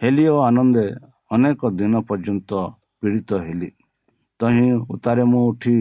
ହେଲି 0.00 0.24
ଓ 0.34 0.36
ଆନନ୍ଦେ 0.48 0.86
ଅନେକ 1.34 1.60
ଦିନ 1.80 1.94
ପର୍ଯ୍ୟନ୍ତ 2.08 2.50
ପୀଡ଼ିତ 3.02 3.30
ହେଲି 3.44 3.70
ତହିଁ 4.40 4.66
ଉତ୍ତାରେ 4.92 5.22
ମୁଁ 5.32 5.42
ଉଠି 5.50 5.76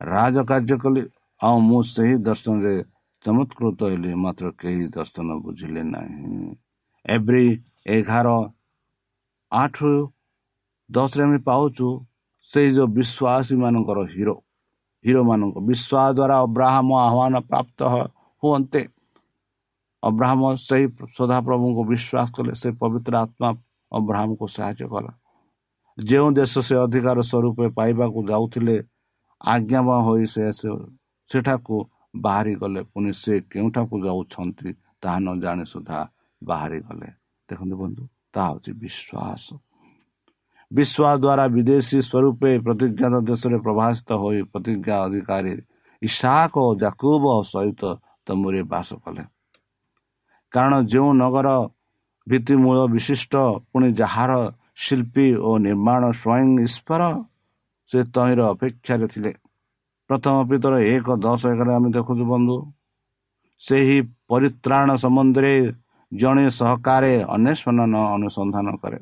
ରାଜ 0.00 0.36
କାର୍ଯ୍ୟ 0.50 0.76
କଲି 0.82 1.02
ଆଉ 1.40 1.56
ମୁଁ 1.60 1.80
ସେହି 1.86 2.14
ଦର୍ଶନରେ 2.22 2.74
ଚମତ୍କୃତ 3.24 3.80
ହେଲି 3.92 4.10
ମାତ୍ର 4.24 4.46
କେହି 4.60 4.84
ଦର୍ଶନ 4.96 5.28
ବୁଝିଲେ 5.44 5.82
ନାହିଁ 5.92 6.50
ଏଭ୍ରି 7.04 7.46
ଏଗାର 7.88 8.28
ଆଠ 9.52 9.76
ଦଶରେ 10.90 11.22
ଆମେ 11.24 11.38
ପାଉଛୁ 11.44 11.88
ସେଇ 12.50 12.68
ଯେଉଁ 12.74 12.88
ବିଶ୍ୱାସୀ 12.96 13.54
ମାନଙ୍କର 13.62 13.98
ହିରୋ 14.14 14.34
ହିରୋ 15.04 15.20
ମାନଙ୍କ 15.24 15.56
ବିଶ୍ୱାସ 15.68 16.08
ଦ୍ୱାରା 16.18 16.36
ଅବ୍ରାହମ 16.46 16.88
ଆହ୍ୱାନ 17.00 17.34
ପ୍ରାପ୍ତ 17.50 17.80
ହୁଅନ୍ତେ 18.42 18.82
ଅବ୍ରାହମ 20.02 20.42
ସେହି 20.62 20.86
ସଦାପ୍ରଭୁଙ୍କୁ 21.16 21.82
ବିଶ୍ୱାସ 21.92 22.28
କଲେ 22.36 22.52
ସେ 22.60 22.68
ପବିତ୍ର 22.80 23.14
ଆତ୍ମା 23.24 23.50
ଅବ୍ରାହମକୁ 23.92 24.46
ସାହାଯ୍ୟ 24.48 24.88
କଲା 24.92 25.12
ଯେଉଁ 25.98 26.30
ଦେଶ 26.38 26.52
ସେ 26.68 26.74
ଅଧିକାର 26.76 27.18
ସ୍ୱରୂପ 27.30 27.58
ପାଇବାକୁ 27.78 28.18
ଯାଉଥିଲେ 28.30 28.76
ଆଜ୍ଞା 29.40 29.80
ହୋଇ 30.06 30.26
ସେ 30.26 30.42
ସେଠାକୁ 31.28 31.76
ବାହାରି 32.16 32.52
ଗଲେ 32.60 32.80
ପୁଣି 32.92 33.10
ସେ 33.22 33.34
କେଉଁଠାକୁ 33.50 33.94
ଯାଉଛନ୍ତି 34.06 34.68
ତାହା 35.02 35.18
ନ 35.18 35.28
ଜାଣି 35.44 35.64
ସୁଦ୍ଧା 35.72 36.00
ବାହାରି 36.42 36.78
ଗଲେ 36.88 37.08
ଦେଖନ୍ତୁ 37.48 37.74
ବନ୍ଧୁ 37.82 38.02
ତାହା 38.34 38.48
ହେଉଛି 38.50 38.70
ବିଶ୍ୱାସ। 38.82 39.44
ବିଶ୍ୱାସ 40.70 41.16
ଦ୍ୱାରା 41.24 41.44
ବିଦେଶୀ 41.56 41.98
ସ୍ୱରୂପେ 42.08 42.50
ପ୍ରତିଜ୍ଞାତ 42.66 43.14
ଦେଶରେ 43.30 43.56
ପ୍ରଭାସିତ 43.66 44.08
ହୋଇ 44.22 44.40
ପ୍ରତିଜ୍ଞା 44.52 44.96
ଅଧିକାରୀ 45.06 45.52
ଇଶାକ 46.02 46.54
ଓ 46.58 46.70
ଜାକୁବ 46.82 47.24
ସହିତ 47.52 47.82
ତମରେ 48.26 48.62
ବାସ 48.72 48.88
କଲେ। 49.04 49.24
କାରଣ 50.52 50.72
ଯେଉଁ 50.92 51.10
ନଗର 51.22 51.48
ଭିତ୍ତିମୂଳ 52.26 52.78
ବିଶିଷ୍ଟ 52.94 53.34
ପୁଣି 53.70 53.88
ଯାହାର 54.00 54.32
ଶିଳ୍ପୀ 54.76 55.26
ଓ 55.48 55.50
ନିର୍ମାଣ 55.66 56.02
ସ୍ୱୟଂ 56.20 56.48
ଈଶ୍ୱର 56.66 57.02
ସେ 57.90 57.98
ତହିଁର 58.14 58.40
ଅପେକ୍ଷାରେ 58.52 59.06
ଥିଲେ। 59.12 59.32
ପ୍ରଥମ 60.10 60.36
ପିତର 60.48 60.74
ଏକ 60.94 61.06
ଦଶ 61.24 61.42
ଏକରେ 61.52 61.72
ଆମେ 61.78 61.88
ଦେଖୁଛୁ 61.96 62.24
ବନ୍ଧୁ। 62.32 62.56
ସେହି 63.62 63.98
ପରିତ୍ରାଣ 64.30 64.88
ସମ୍ବନ୍ଧରେ 65.02 65.54
ଜଣେ 66.12 66.44
ସହକାରେ 66.58 67.12
ଅନ୍ୱେଷଣ 67.34 67.78
ଅନୁସନ୍ଧାନ 68.16 68.68
କରେ। 68.82 68.98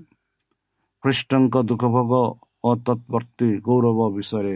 ଖ୍ରୀଷ୍ଟଙ୍କ 1.04 1.54
ଦୁଃଖ 1.68 1.82
ଭୋଗ 1.94 2.12
ଓ 2.64 2.70
ତତ୍ପର୍ତ୍ତୀ 2.86 3.48
ଗୌରବ 3.66 3.98
ବିଷୟରେ 4.16 4.54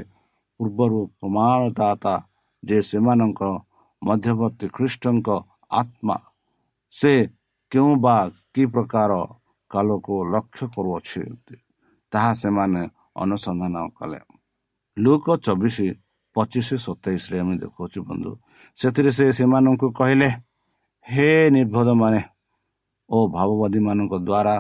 ପୂର୍ବରୁ 0.60 1.00
ପ୍ରମାଣଦାତା 1.20 2.14
ଯେ 2.62 2.78
ସେମାନଙ୍କ 2.82 3.40
ମଧ୍ୟବର୍ତ୍ତୀ 4.02 4.66
ଖ୍ରୀଷ୍ଟଙ୍କ 4.76 5.28
ଆତ୍ମା 5.70 6.16
ସେ 6.92 7.12
କେଉଁ 7.72 7.92
ବା 8.04 8.16
କି 8.54 8.62
ପ୍ରକାର 8.66 9.10
କାଲକୁ 9.72 10.14
ଲକ୍ଷ୍ୟ 10.34 10.64
କରୁଅଛି 10.74 11.22
ତାହା 12.12 12.32
ସେମାନେ 12.40 12.82
ଅନୁସନ୍ଧାନ 13.22 13.76
କଲେ। 13.98 14.20
ଲୋକ 14.96 15.26
ଚବିଶ 15.44 15.76
ପଚିଶ 16.36 16.68
ସତେଇଶରେ 16.86 17.36
ଆମେ 17.42 17.54
ଦେଖୁଅଛୁ 17.62 18.00
ବନ୍ଧୁ। 18.08 18.32
ସେଥିରେ 18.78 19.10
ସେ 19.18 19.24
ସେମାନଙ୍କୁ 19.38 19.86
କହିଲେ 19.98 20.28
ହେ 21.06 21.28
ନିର୍ଭଦ 21.56 21.88
ମାନେ 22.02 22.20
ଓ 23.08 23.16
ଭାବବାଦୀ 23.34 23.80
ମାନଙ୍କ 23.86 24.14
ଦ୍ୱାରା 24.28 24.56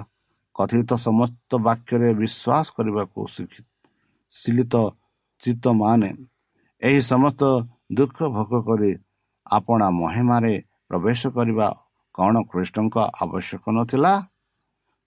କଥିତ 0.56 0.90
ସମସ୍ତ 1.06 1.50
ବାକ୍ୟରେ 1.66 2.10
ବିଶ୍ୱାସ 2.20 2.66
କରିବାକୁ 2.76 3.20
ଶିଳିତ 4.32 4.74
ଚିତ୍ତମାନେ 5.42 6.10
ଏହି 6.82 7.00
ସମସ୍ତ 7.12 7.42
ଦୁଃଖ 7.98 8.16
ଭୋଗ 8.36 8.52
କରି 8.68 8.90
ଆପଣା 9.46 9.86
ମହିମାରେ 10.00 10.54
ପ୍ରବେଶ 10.88 11.20
କରିବା 11.36 11.68
କ'ଣ 12.14 12.34
ଖ୍ରୀଷ୍ଟଙ୍କ 12.50 12.96
ଆବଶ୍ୟକ 13.22 13.64
ନଥିଲା? 13.76 14.12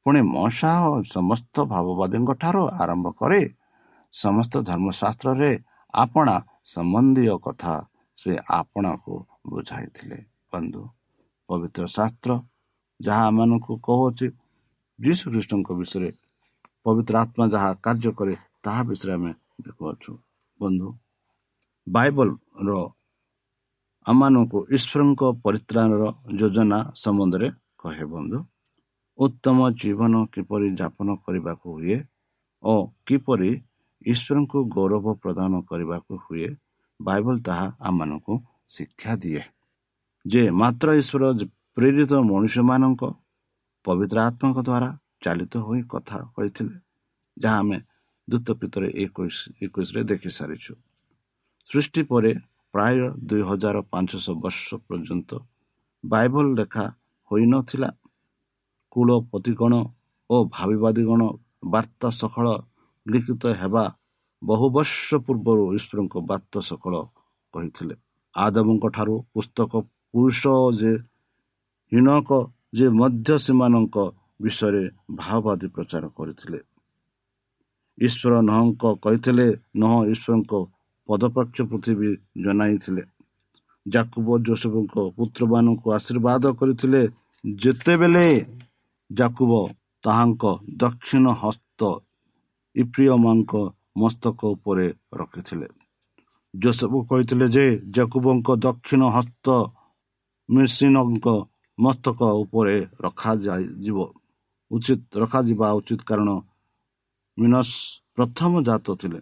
ପୁଣି 0.05 0.21
ମଶା 0.35 0.71
ସମସ୍ତ 1.15 1.55
ଭାବବାଦୀଙ୍କ 1.73 2.29
ଠାରୁ 2.41 2.63
ଆରମ୍ଭ 2.81 3.05
କରେ 3.19 3.41
ସମସ୍ତ 4.13 4.53
ଧର୍ମଶାସ୍ତ୍ରରେ 4.69 5.51
ଆପଣା 5.93 6.35
ସମ୍ବନ୍ଧୀୟ 6.73 7.35
କଥା 7.45 7.73
ସେ 8.19 8.31
ଆପଣାକୁ 8.59 9.13
ବୁଝାଇଥିଲେ। 9.51 10.19
ବନ୍ଧୁ 10.51 10.81
ପବିତ୍ର 11.49 11.83
ଶାସ୍ତ୍ର 11.95 12.31
ଯାହା 12.99 13.23
ଆମମାନଙ୍କୁ 13.29 13.73
କହୁଅଛି 13.87 14.27
ଯୀଶୁ 14.99 15.25
ଖ୍ରୀଷ୍ଟଙ୍କ 15.33 15.69
ବିଷୟରେ 15.79 16.09
ପବିତ୍ର 16.85 17.13
ଆତ୍ମା 17.23 17.45
ଯାହା 17.53 17.69
କାର୍ଯ୍ୟ 17.85 18.11
କରେ 18.19 18.35
ତାହା 18.63 18.81
ବିଷୟରେ 18.89 19.13
ଆମେ 19.17 19.31
ଦେଖୁଅଛୁ। 19.65 20.11
ବନ୍ଧୁ 20.59 20.87
ବାଇବଲର 21.87 22.71
ଆମମାନଙ୍କୁ 24.05 24.59
ଈଶ୍ୱରଙ୍କ 24.75 25.21
ପରିତ୍ରାଣର 25.45 26.03
ଯୋଜନା 26.39 26.79
ସମ୍ବନ୍ଧରେ 27.03 27.47
କହେ 27.81 28.05
ବନ୍ଧୁ। 28.13 28.37
ଉତ୍ତମ 29.19 29.69
ଜୀବନ 29.81 30.13
କିପରି 30.33 30.67
ଯାପନ 30.79 31.15
କରିବାକୁ 31.25 31.67
ହୁଏ 31.77 31.97
ଓ 32.63 32.73
କିପରି 33.07 33.51
ଈଶ୍ୱରଙ୍କୁ 34.05 34.59
ଗୌରବ 34.75 35.05
ପ୍ରଦାନ 35.23 35.61
କରିବାକୁ 35.69 36.13
ହୁଏ 36.23 36.47
ବାଇବଲ 36.99 37.35
ତାହା 37.47 37.67
ଆମମାନଙ୍କୁ 37.79 38.33
ଶିକ୍ଷା 38.75 39.13
ଦିଏ। 39.23 39.43
ଯେ 40.25 40.41
ମାତ୍ର 40.61 40.87
ଈଶ୍ୱର 41.01 41.23
ପ୍ରେରିତ 41.75 42.11
ମଣିଷମାନଙ୍କ 42.31 43.01
ପବିତ୍ର 43.85 44.17
ଆତ୍ମାଙ୍କ 44.27 44.59
ଦ୍ୱାରା 44.67 44.89
ଚାଲିତ 45.23 45.53
ହୋଇ 45.67 45.81
କଥା 45.93 46.17
କହିଥିଲେ 46.35 46.75
ଯାହା 47.37 47.57
ଆମେ 47.63 47.77
ଦ୍ୱିତ 48.27 48.47
ପିତରେ 48.59 48.87
ଏକୋଇଶ 49.03 49.37
ଏକୋଇଶରେ 49.65 50.01
ଦେଖି 50.11 50.29
ସାରିଛୁ। 50.37 50.73
ସୃଷ୍ଟି 51.69 52.01
ପରେ 52.11 52.31
ପ୍ରାୟ 52.73 52.97
ଦୁଇ 53.29 53.43
ହଜାର 53.49 53.77
ପାଞ୍ଚଶହ 53.91 54.35
ବର୍ଷ 54.43 54.67
ପର୍ଯ୍ୟନ୍ତ 54.87 55.29
ବାଇବଲ 56.03 56.45
ଲେଖା 56.59 56.85
ହୋଇନଥିଲା 57.31 57.89
କୂଳପତିଗଣ 58.91 59.73
ଓ 60.29 60.35
ଭାବିବାଦୀଗଣ 60.55 61.21
ବାର୍ତ୍ତା 61.73 62.07
ସକଳ 62.19 62.47
ଲିଖିତ 63.05 63.43
ହେବା 63.61 63.83
ବହୁ 64.41 64.65
ବର୍ଷ 64.69 65.07
ପୂର୍ବରୁ 65.25 65.63
ଈଶ୍ୱରଙ୍କ 65.77 66.15
ବାର୍ତ୍ତା 66.29 66.59
ସକଳ 66.69 66.93
କହିଥିଲେ। 67.53 67.95
ଆଦବଙ୍କ 68.35 68.85
ଠାରୁ 68.95 69.15
ପୁସ୍ତକ 69.33 69.71
ପୁରୁଷ 70.13 70.41
ଯେ 70.79 70.91
ହୀନକ 71.91 72.29
ଯେ 72.73 72.85
ମଧ୍ୟ 72.99 73.29
ସେମାନଙ୍କ 73.45 73.95
ବିଷୟରେ 74.41 74.83
ଭାଓବାଦୀ 75.15 75.67
ପ୍ରଚାର 75.75 76.03
କରିଥିଲେ। 76.17 76.59
ଈଶ୍ୱର 77.97 78.33
ନହଙ୍କ 78.49 78.83
କହିଥିଲେ 79.03 79.47
ନହ 79.81 79.93
ଈଶ୍ୱରଙ୍କ 80.13 80.53
ପଦପକ୍ଷ 81.09 81.57
ପୃଥିବୀ 81.71 82.11
ଜଣାଇଥିଲେ 82.43 83.03
ଜାକୁବ 83.85 84.27
ଯୋଶବଙ୍କ 84.47 84.95
ପୁତ୍ରମାନଙ୍କୁ 85.17 85.87
ଆଶୀର୍ବାଦ 85.97 86.43
କରିଥିଲେ 86.59 87.01
ଯେତେବେଳେ 87.43 88.25
ଜାକୁବ 89.11 89.51
ତାହାଙ୍କ 90.03 90.43
ଦକ୍ଷିଣ 90.81 91.25
ହସ୍ତ 91.41 91.81
ଇପ୍ରିୟମାଙ୍କ 92.75 93.53
ମସ୍ତକ 94.01 94.39
ଉପରେ 94.55 94.87
ରଖିଥିଲେ। 95.19 95.67
ଯୋଶବ 96.53 96.93
କହିଥିଲେ 97.09 97.47
ଯେ 97.55 97.65
ଜାକୁବଙ୍କ 97.95 98.47
ଦକ୍ଷିଣ 98.65 99.01
ହସ୍ତ 99.15 99.47
ମିସିନଙ୍କ 100.49 101.27
ମସ୍ତକ 101.77 102.19
ଉପରେ 102.43 102.75
ରଖାଯିବ 103.03 103.99
ଉଚିତ 104.71 105.01
ରଖାଯିବା 105.21 105.67
ଉଚିତ 105.79 106.01
କାରଣ 106.09 106.29
ମିନସ୍ 107.37 107.75
ପ୍ରଥମ 108.15 108.51
ଜାତ 108.67 108.87
ଥିଲେ। 109.01 109.19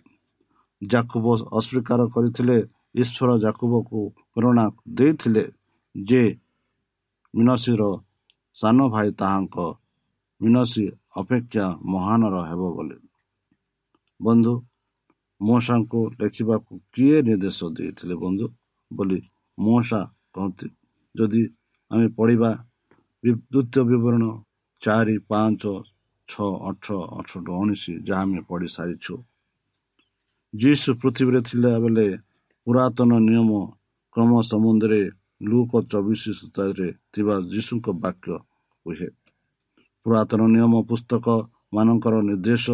ଜାକୁବ 0.82 1.25
ଅସ୍ୱୀକାର 1.58 1.99
କରିଥିଲେ 2.13 2.58
ଈଶ୍ୱର 3.02 3.30
ଜାକୁବକୁ 3.45 3.99
ପ୍ରେରଣା 4.34 4.65
ଦେଇଥିଲେ 4.97 5.43
ଯେ 5.95 6.23
ମିନସିର 7.34 7.82
ସାନ 8.60 8.78
ଭାଇ 8.93 9.10
ତାହାଙ୍କ 9.19 9.58
ମିନସି 10.41 10.86
ଅପେକ୍ଷା 11.15 11.65
ମହାନର 11.93 12.36
ହେବ 12.50 12.62
ବୋଲି। 12.76 12.98
ବନ୍ଧୁ 14.19 14.54
ମଉସାଙ୍କୁ 15.41 16.00
ଲେଖିବାକୁ 16.22 16.74
କିଏ 16.93 17.17
ନିର୍ଦ୍ଦେଶ 17.28 17.60
ଦେଇଥିଲେ 17.78 18.15
ବନ୍ଧୁ? 18.24 18.45
ବୋଲି 18.91 19.19
ମଉସା 19.58 20.02
କହନ୍ତି 20.34 20.67
ଯଦି 21.15 21.43
ଆମେ 21.91 22.08
ପଢ଼ିବା 22.17 22.52
ଦ୍ୱିତୀୟ 23.24 23.82
ବିବରଣ 23.89 24.24
ଚାରି 24.82 25.15
ପାଞ୍ଚ 25.30 25.63
ଛଅ 26.30 26.50
ଅଠର 26.69 26.98
ଅଠର 27.17 27.48
ଉଣେଇଶ 27.62 27.84
ଯାହା 28.08 28.22
ଆମେ 28.22 28.41
ପଢ଼ି 28.50 28.67
ସାରିଛୁ। 28.76 29.13
ଯିଶୁ 30.54 30.89
ପୃଥିବୀରେ 31.02 31.41
ଥିଲା 31.41 31.72
ବେଳେ 31.84 32.08
ପୁରାତନ 32.67 33.12
ନିୟମ 33.28 33.52
କ୍ରମ 34.15 34.32
ସମ୍ବନ୍ଧରେ 34.41 35.02
ଲୁକ 35.50 35.72
ଚବିଶ 35.91 36.24
ସୂତାରେ 36.39 36.88
ଥିବା 37.13 37.36
ଯୀଶୁଙ୍କ 37.54 37.88
ବାକ୍ୟ 38.04 38.36
କୁହେ 38.89 39.10
ପୁରାତନ 40.06 40.41
ନିୟମ 40.54 40.82
ପୁସ୍ତକ 40.89 41.25
ମାନଙ୍କର 41.78 42.15
ନିର୍ଦ୍ଦେଶ 42.28 42.65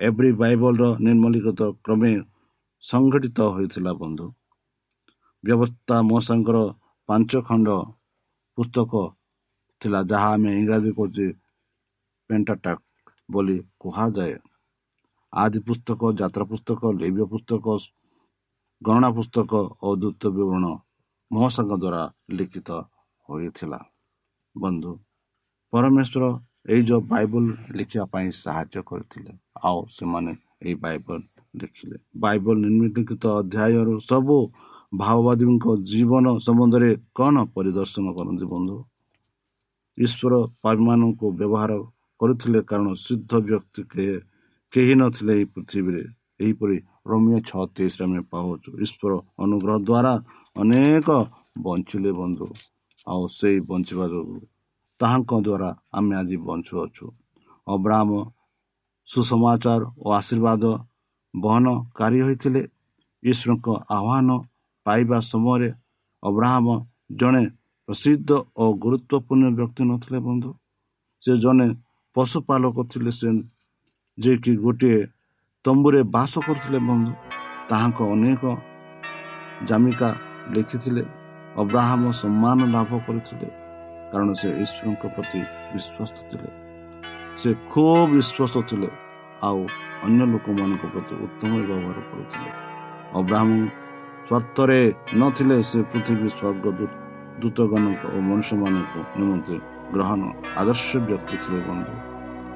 ଏଭ୍ରି 0.00 0.30
ବାଇବଲର 0.40 0.84
ନିର୍ମଲିଗତ 1.06 1.60
କ୍ରମେ 1.84 2.12
ସଂଗଠିତ 2.84 3.38
ହୋଇଥିଲା 3.54 3.92
ବନ୍ଧୁ। 4.02 4.26
ବ୍ୟବସ୍ଥା 5.44 5.96
ମଶାଙ୍କର 6.08 6.58
ପାଞ୍ଚ 7.08 7.30
ଖଣ୍ଡ 7.48 7.68
ପୁସ୍ତକ 8.58 8.92
ଥିଲା 9.80 10.00
ଯାହା 10.10 10.30
ଆମେ 10.34 10.50
ଇଂରାଜୀ 10.60 10.90
କହୁଛେ 10.98 11.26
ପେଣ୍ଟାଟାକ୍ 12.30 12.82
ବୋଲି 13.30 13.56
କୁହାଯାଏ। 13.80 14.36
ଆଦି 15.32 15.58
ପୁସ୍ତକ 15.66 16.00
ଯାତ୍ରା 16.20 16.44
ପୁସ୍ତକ 16.52 16.80
ଲେବ୍ୟ 17.00 17.24
ପୁସ୍ତକ 17.32 17.64
ଗଣନା 18.82 19.10
ପୁସ୍ତକ 19.16 19.52
ଓ 19.82 19.88
ଦ୍ୱିତୀୟ 20.02 20.28
ବିବରଣ 20.36 20.66
ମହାସାଙ୍କ 21.30 21.72
ଦ୍ୱାରା 21.82 22.02
ଲିଖିତ 22.36 22.68
ହୋଇଥିଲା। 23.28 23.80
ବନ୍ଧୁ 24.56 24.92
ପରମେଶ୍ୱର 25.72 26.24
ଏଇ 26.72 26.82
ଯେଉଁ 26.82 27.02
ବାଇବଲ 27.12 27.44
ଲେଖିବା 27.78 28.04
ପାଇଁ 28.12 28.28
ସାହାଯ୍ୟ 28.44 28.80
କରିଥିଲେ। 28.90 29.32
ଆଉ 29.64 29.78
ସେମାନେ 29.98 30.32
ଏଇ 30.66 30.74
ବାଇବଲ 30.84 31.20
ଲେଖିଲେ। 31.54 31.96
ବାଇବଲ 32.24 32.54
ନିମ୍ନଲିଖିତ 32.64 33.24
ଅଧ୍ୟାୟରୁ 33.40 33.94
ସବୁ 34.10 34.36
ଭାଓବାଦୀଙ୍କ 34.92 35.64
ଜୀବନ 35.90 36.24
ସମ୍ବନ୍ଧରେ 36.46 36.90
କ'ଣ 37.14 37.34
ପରିଦର୍ଶନ 37.54 38.06
କରନ୍ତି 38.18 38.46
ବନ୍ଧୁ? 38.54 38.76
ଈଶ୍ୱର 39.98 40.34
ପାପୀମାନଙ୍କୁ 40.62 41.26
ବ୍ୟବହାର 41.38 41.72
କରୁଥିଲେ 42.20 42.60
କାରଣ 42.70 42.88
ସିଦ୍ଧ 43.06 43.32
ବ୍ୟକ୍ତି 43.46 43.82
କେହି 44.72 44.94
ନଥିଲେ 45.00 45.32
ଏହି 45.34 45.46
ପୃଥିବୀରେ। 45.54 46.02
ଏହିପରି 46.40 46.76
ରମ୍ୟ 47.10 47.36
ଛଅ 47.48 47.62
ତେଇଶରେ 47.76 48.04
ଆମେ 48.06 48.20
ପାଉଛୁ। 48.32 48.70
ଈଶ୍ୱର 48.84 49.12
ଅନୁଗ୍ରହ 49.44 49.76
ଦ୍ୱାରା 49.88 50.12
ଅନେକ 50.56 51.08
ବଞ୍ଚିଲେ 51.64 52.10
ବନ୍ଧୁ। 52.20 52.46
ଆଉ 53.06 53.22
ସେଇ 53.38 53.58
ବଞ୍ଚିବା 53.70 54.06
ଯୋଗୁଁ 54.12 54.40
ତାହାଙ୍କ 55.00 55.32
ଦ୍ୱାରା 55.46 55.70
ଆମେ 55.92 56.14
ଆଜି 56.16 56.36
ବଞ୍ଚୁଅଛୁ 56.46 57.06
ଅବ୍ରାହ୍ମ 57.66 58.12
ସୁସମାଚାର 59.08 59.82
ଓ 60.04 60.06
ଆଶୀର୍ବାଦ 60.12 60.64
ବହନକାରୀ 61.34 62.20
ହୋଇଥିଲେ। 62.20 62.62
ଈଶ୍ୱରଙ୍କ 63.22 63.66
ଆହ୍ୱାନ 63.96 64.28
ପାଇବା 64.86 65.18
ସମୟରେ 65.20 65.70
ଅବ୍ରାହ୍ମ 66.22 66.68
ଜଣେ 67.20 67.44
ପ୍ରସିଦ୍ଧ 67.88 68.30
ଓ 68.56 68.64
ଗୁରୁତ୍ୱପୂର୍ଣ୍ଣ 68.74 69.46
ବ୍ୟକ୍ତି 69.58 69.82
ନଥିଲେ 69.90 70.18
ବନ୍ଧୁ। 70.26 70.50
ସେ 71.22 71.32
ଜଣେ 71.38 71.66
ପଶୁପାଳକ 72.16 72.76
ଥିଲେ 72.90 73.12
ସେ 73.12 73.28
ଯିଏକି 74.18 74.52
ଗୋଟିଏ 74.56 75.00
ତମ୍ବୁରେ 75.64 76.00
ବାସ 76.14 76.32
କରୁଥିଲେ 76.46 76.78
ବନ୍ଧୁ। 76.88 77.12
ତାହାଙ୍କ 77.68 77.98
ଅନେକ 78.14 78.42
ଜାମିକା 79.68 80.10
ଲେଖିଥିଲେ। 80.54 81.04
ଅବ୍ରାହମ 81.56 82.02
ସମ୍ମାନ 82.12 82.58
ଲାଭ 82.74 82.90
କରିଥିଲେ। 83.06 83.59
କାରଣ 84.10 84.30
ସେ 84.40 84.48
ଈଶ୍ୱରଙ୍କ 84.62 85.04
ପ୍ରତି 85.14 85.40
ବିଶ୍ୱସ୍ତ 85.72 86.18
ଥିଲେ 86.30 86.48
ସେ 87.40 87.50
ଖୁବ୍ 87.72 88.02
ବିଶ୍ୱାସ 88.12 88.54
ଥିଲେ 88.68 88.88
ଆଉ 89.46 89.60
ଅନ୍ୟ 90.06 90.22
ଲୋକମାନଙ୍କ 90.32 90.84
ପ୍ରତି 90.94 91.14
ଉତ୍ତମ 91.26 91.52
ବ୍ୟବହାର 91.60 91.98
କରୁଥିଲେ 92.08 92.50
ଅବ୍ରାହମ 93.18 93.50
ସ୍ୱାର୍ଥରେ 94.26 94.80
ନଥିଲେ 95.20 95.56
ସେ 95.70 95.78
ପୃଥିବୀ 95.92 96.28
ସ୍ୱର୍ଗ 96.30 96.66
ଦୂତଗଣଙ୍କ 97.42 98.02
ଓ 98.06 98.16
ମନୁଷ୍ୟମାନଙ୍କ 98.28 98.94
ନିମନ୍ତେ 99.18 99.56
ଗ୍ରହଣ 99.94 100.20
ଆଦର୍ଶ 100.60 100.88
ବ୍ୟକ୍ତି 101.08 101.36
ଥିଲେ 101.42 101.60
ବନ୍ଧୁ 101.68 101.94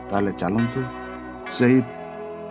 ତାହେଲେ 0.09 0.33
ଚାଲନ୍ତୁ 0.41 0.81
ସେହି 1.57 1.79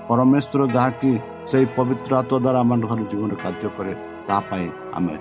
ପରମେଶ୍ୱର 0.10 0.62
ଯାହାକି 0.76 1.12
ସେହି 1.50 1.66
ପବିତ୍ର 1.78 2.12
ଆତ୍ମ 2.22 2.36
ଦ୍ୱାରା 2.44 2.60
ଆମ 2.64 2.72
ଜୀବନରେ 3.12 3.38
କାର୍ଯ୍ୟ 3.44 3.70
କରେ 3.78 3.94
ତା 4.28 4.38
ପାଇଁ 4.50 4.68
ଆମେ 4.98 5.16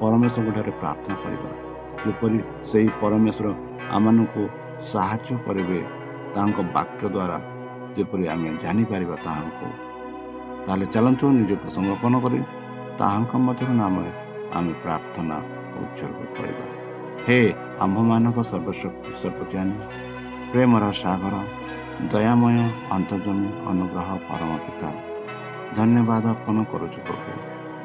ପରମେଶ୍ୱରଙ୍କ 0.00 0.50
ଠାରେ 0.56 0.72
ପ୍ରାର୍ଥନା 0.80 1.16
କରିବା 1.22 1.67
ଯେପରି 2.04 2.38
ସେହି 2.70 2.88
ପରମେଶ୍ୱର 3.00 3.46
ଆମମାନଙ୍କୁ 3.96 4.42
ସାହାଯ୍ୟ 4.92 5.30
କରିବେ 5.46 5.80
ତାଙ୍କ 6.34 6.56
ବାକ୍ୟ 6.76 7.02
ଦ୍ୱାରା 7.14 7.38
ଯେପରି 7.96 8.24
ଆମେ 8.32 8.48
ଜାଣିପାରିବା 8.62 9.16
ତାହାଙ୍କୁ। 9.26 9.66
ତାହେଲେ 10.64 10.86
ଚାଲନ୍ତୁ 10.94 11.24
ନିଜକୁ 11.38 11.68
ସମର୍ପଣ 11.76 12.12
କରି 12.24 12.40
ତାହାଙ୍କ 13.00 13.32
ମଧ୍ୟରୁ 13.46 13.72
ନାମରେ 13.82 14.10
ଆମେ 14.56 14.72
ପ୍ରାର୍ଥନା 14.82 15.36
ଉତ୍ସର୍ଗ 15.82 16.20
କରିବା। 16.36 16.64
ହେ 17.24 17.38
ଆମ୍ଭମାନଙ୍କ 17.84 18.38
ସର୍ବଶକ୍ତି 18.50 19.10
ସର୍ବଜ୍ଞାନୀ 19.22 19.76
ପ୍ରେମର 20.50 20.84
ସାଗର 21.02 21.34
ଦୟାମୟ 22.12 22.56
ଅନ୍ତର୍ଜମୀ 22.96 23.48
ଅନୁଗ୍ରହ 23.70 24.08
ପରମ 24.28 24.50
ପିତା 24.64 24.90
ଧନ୍ୟବାଦ 25.76 26.24
ଅର୍ପଣ 26.34 26.56
କରୁଛୁ 26.72 27.00
ପ୍ରଭୁ। 27.06 27.32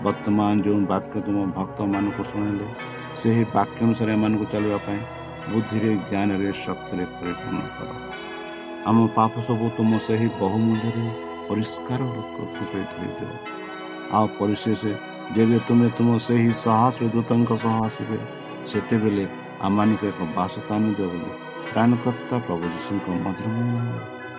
ବର୍ତ୍ତମାନ 0.06 0.54
ଯେଉଁ 0.66 0.80
ବାକ୍ୟ 0.92 1.16
ତୁମ 1.26 1.38
ଭକ୍ତମାନଙ୍କୁ 1.58 2.24
ଶୁଣିଲେ 2.32 2.68
ସେହି 3.22 3.44
ବାକ୍ୟ 3.56 3.80
ଅନୁସାରେ 3.86 4.12
ଏମାନଙ୍କୁ 4.18 4.46
ଚାଲିବା 4.54 4.80
ପାଇଁ 4.86 5.00
ବୁଦ୍ଧିରେ 5.52 5.92
ଜ୍ଞାନରେ 6.10 6.50
ଶକ୍ତିରେ 6.64 7.06
ପରିପୂର୍ଣ୍ଣ 7.18 7.62
କର। 7.78 7.90
ଆମ 8.90 8.98
ପାପ 9.18 9.34
ସବୁ 9.48 9.66
ତୁମ 9.78 9.92
ସେହି 10.08 10.28
ବହୁମୂଲ୍ୟରେ 10.42 11.06
ପରିଷ୍କାର 11.48 12.02
ରୂପେ 12.16 12.82
ଧରିଦିଅ 12.92 13.32
ଆଉ 14.16 14.26
ପରିଶେଷ 14.40 14.82
ଯେବେ 15.36 15.58
ତୁମେ 15.68 15.88
ତୁମ 15.98 16.10
ସେହି 16.28 16.52
ସାହସ 16.64 16.98
ଦୂତଙ୍କ 17.14 17.52
ସହ 17.64 17.76
ଆସିବେ 17.88 18.18
ସେତେବେଳେ 18.70 19.26
ଆମମାନଙ୍କୁ 19.68 20.06
ଏକ 20.12 20.20
ବାସସ୍ଥାନ 20.38 20.82
ଦିଅ 20.98 21.08
ବୋଲି 21.12 21.32
ପ୍ରାଣକର୍ତ୍ତା 21.72 22.36
ପ୍ରଭୁ 22.46 22.66
ଯୀଶୁଙ୍କ 22.76 23.08
ମଧୁର 23.24 23.48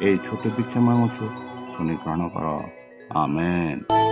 ଏଇ 0.06 0.16
ଛୋଟ 0.26 0.42
ପିକ୍ଷା 0.56 0.80
ମାଗୁଛୁ। 0.86 1.24
ଶୁଣି 1.74 1.94
ଗ୍ରହଣ 2.02 2.22
କର। 2.34 2.46
ଆମେନ୍। 3.20 4.03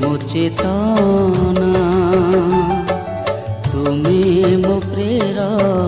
ମୋ 0.00 0.10
ଚେତନା 0.30 1.86
ତୁମେ 3.66 4.20
ମୋ 4.64 4.76
ପ୍ରେରଣା 4.86 5.87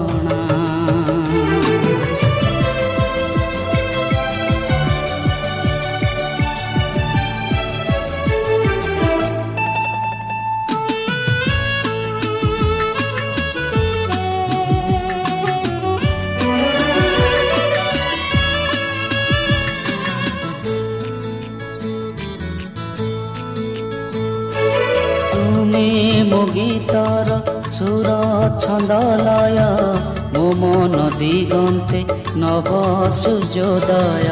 ମନ 31.21 31.23
ଦିଗନ୍ତେ 31.23 31.99
ନବ 32.41 32.71
ସୂର୍ଯ୍ୟୋଦୟ 33.13 34.29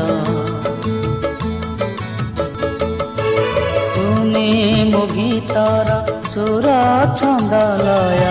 ତୁମେ 3.94 4.44
ମୋ 4.92 5.02
ଗୀତର 5.10 5.88
ସୁର 6.32 6.76
ଛନ୍ଦ 7.18 7.60
ଲୟ 7.82 8.24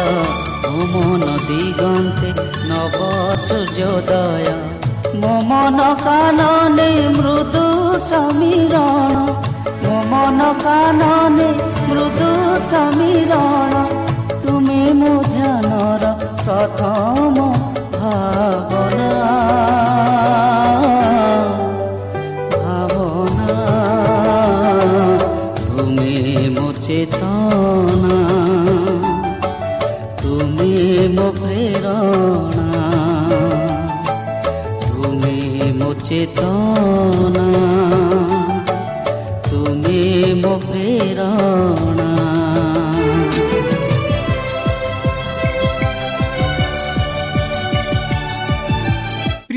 ମୋ 0.64 0.88
ମନ 0.94 1.28
ଦିଗନ୍ତେ 1.50 2.30
ନବ 2.72 2.98
ସୂର୍ଯ୍ୟୋଦୟ 3.46 4.50
ମୋ 5.22 5.34
ମନ 5.52 5.80
କାନନେ 6.02 6.90
ମୃଦୁ 7.18 7.66
ସମୀରଣ 8.10 9.16
ମୋ 9.86 9.96
ମନ 10.12 10.52
କାନନେ 10.66 11.50
ମୃଦୁ 11.86 12.34
ସମୀରଣ 12.72 13.88
ତୁମେ 14.42 14.82
ମୋ 15.00 15.14
ଧ୍ୟାନର 15.30 16.04
ପ୍ରଥମ 16.42 17.77
ଭାବନା 18.08 19.08
ଭାବନା 22.54 23.58
ତୁମେ 25.68 26.14
ମୋ 26.58 26.68
ଚେତନା 26.86 28.20
ତୁମେ 30.22 30.72
ମୋ 31.18 31.28
ପ୍ରେରଣା 31.40 32.92
ତୁମେ 34.86 35.36
ମୋ 35.82 35.92
ଚେତନା 36.08 37.77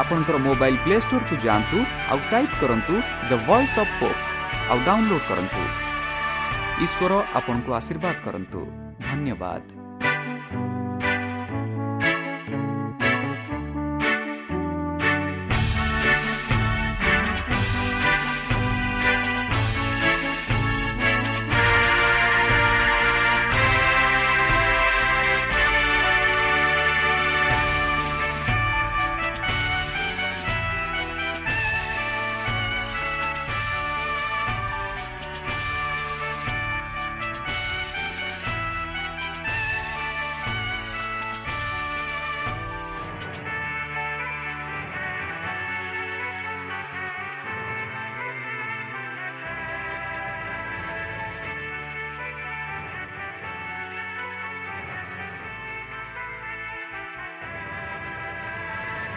ଆପଣଙ୍କର 0.00 0.36
ମୋବାଇଲ୍ 0.46 0.78
ପ୍ଲେ 0.84 0.96
ଷ୍ଟୋରକୁ 1.04 1.34
ଯାଆନ୍ତୁ 1.46 1.78
ଆଉ 2.12 2.18
ଟାଇପ୍ 2.32 2.56
କରନ୍ତୁ 2.62 2.94
ଦ 3.30 3.32
ଭଏସ୍ 3.48 3.76
ଅଫ୍ 3.82 3.94
ପୋପ୍ 4.00 4.20
ଆଉ 4.70 4.78
ଡାଉନଲୋଡ୍ 4.88 5.24
କରନ୍ତୁ। 5.30 5.62
ଈଶ୍ୱର 6.84 7.12
ଆପଣଙ୍କୁ 7.38 7.70
ଆଶୀର୍ବାଦ 7.80 8.16
କରନ୍ତୁ। 8.26 8.60
ଧନ୍ୟବାଦ। 9.08 9.75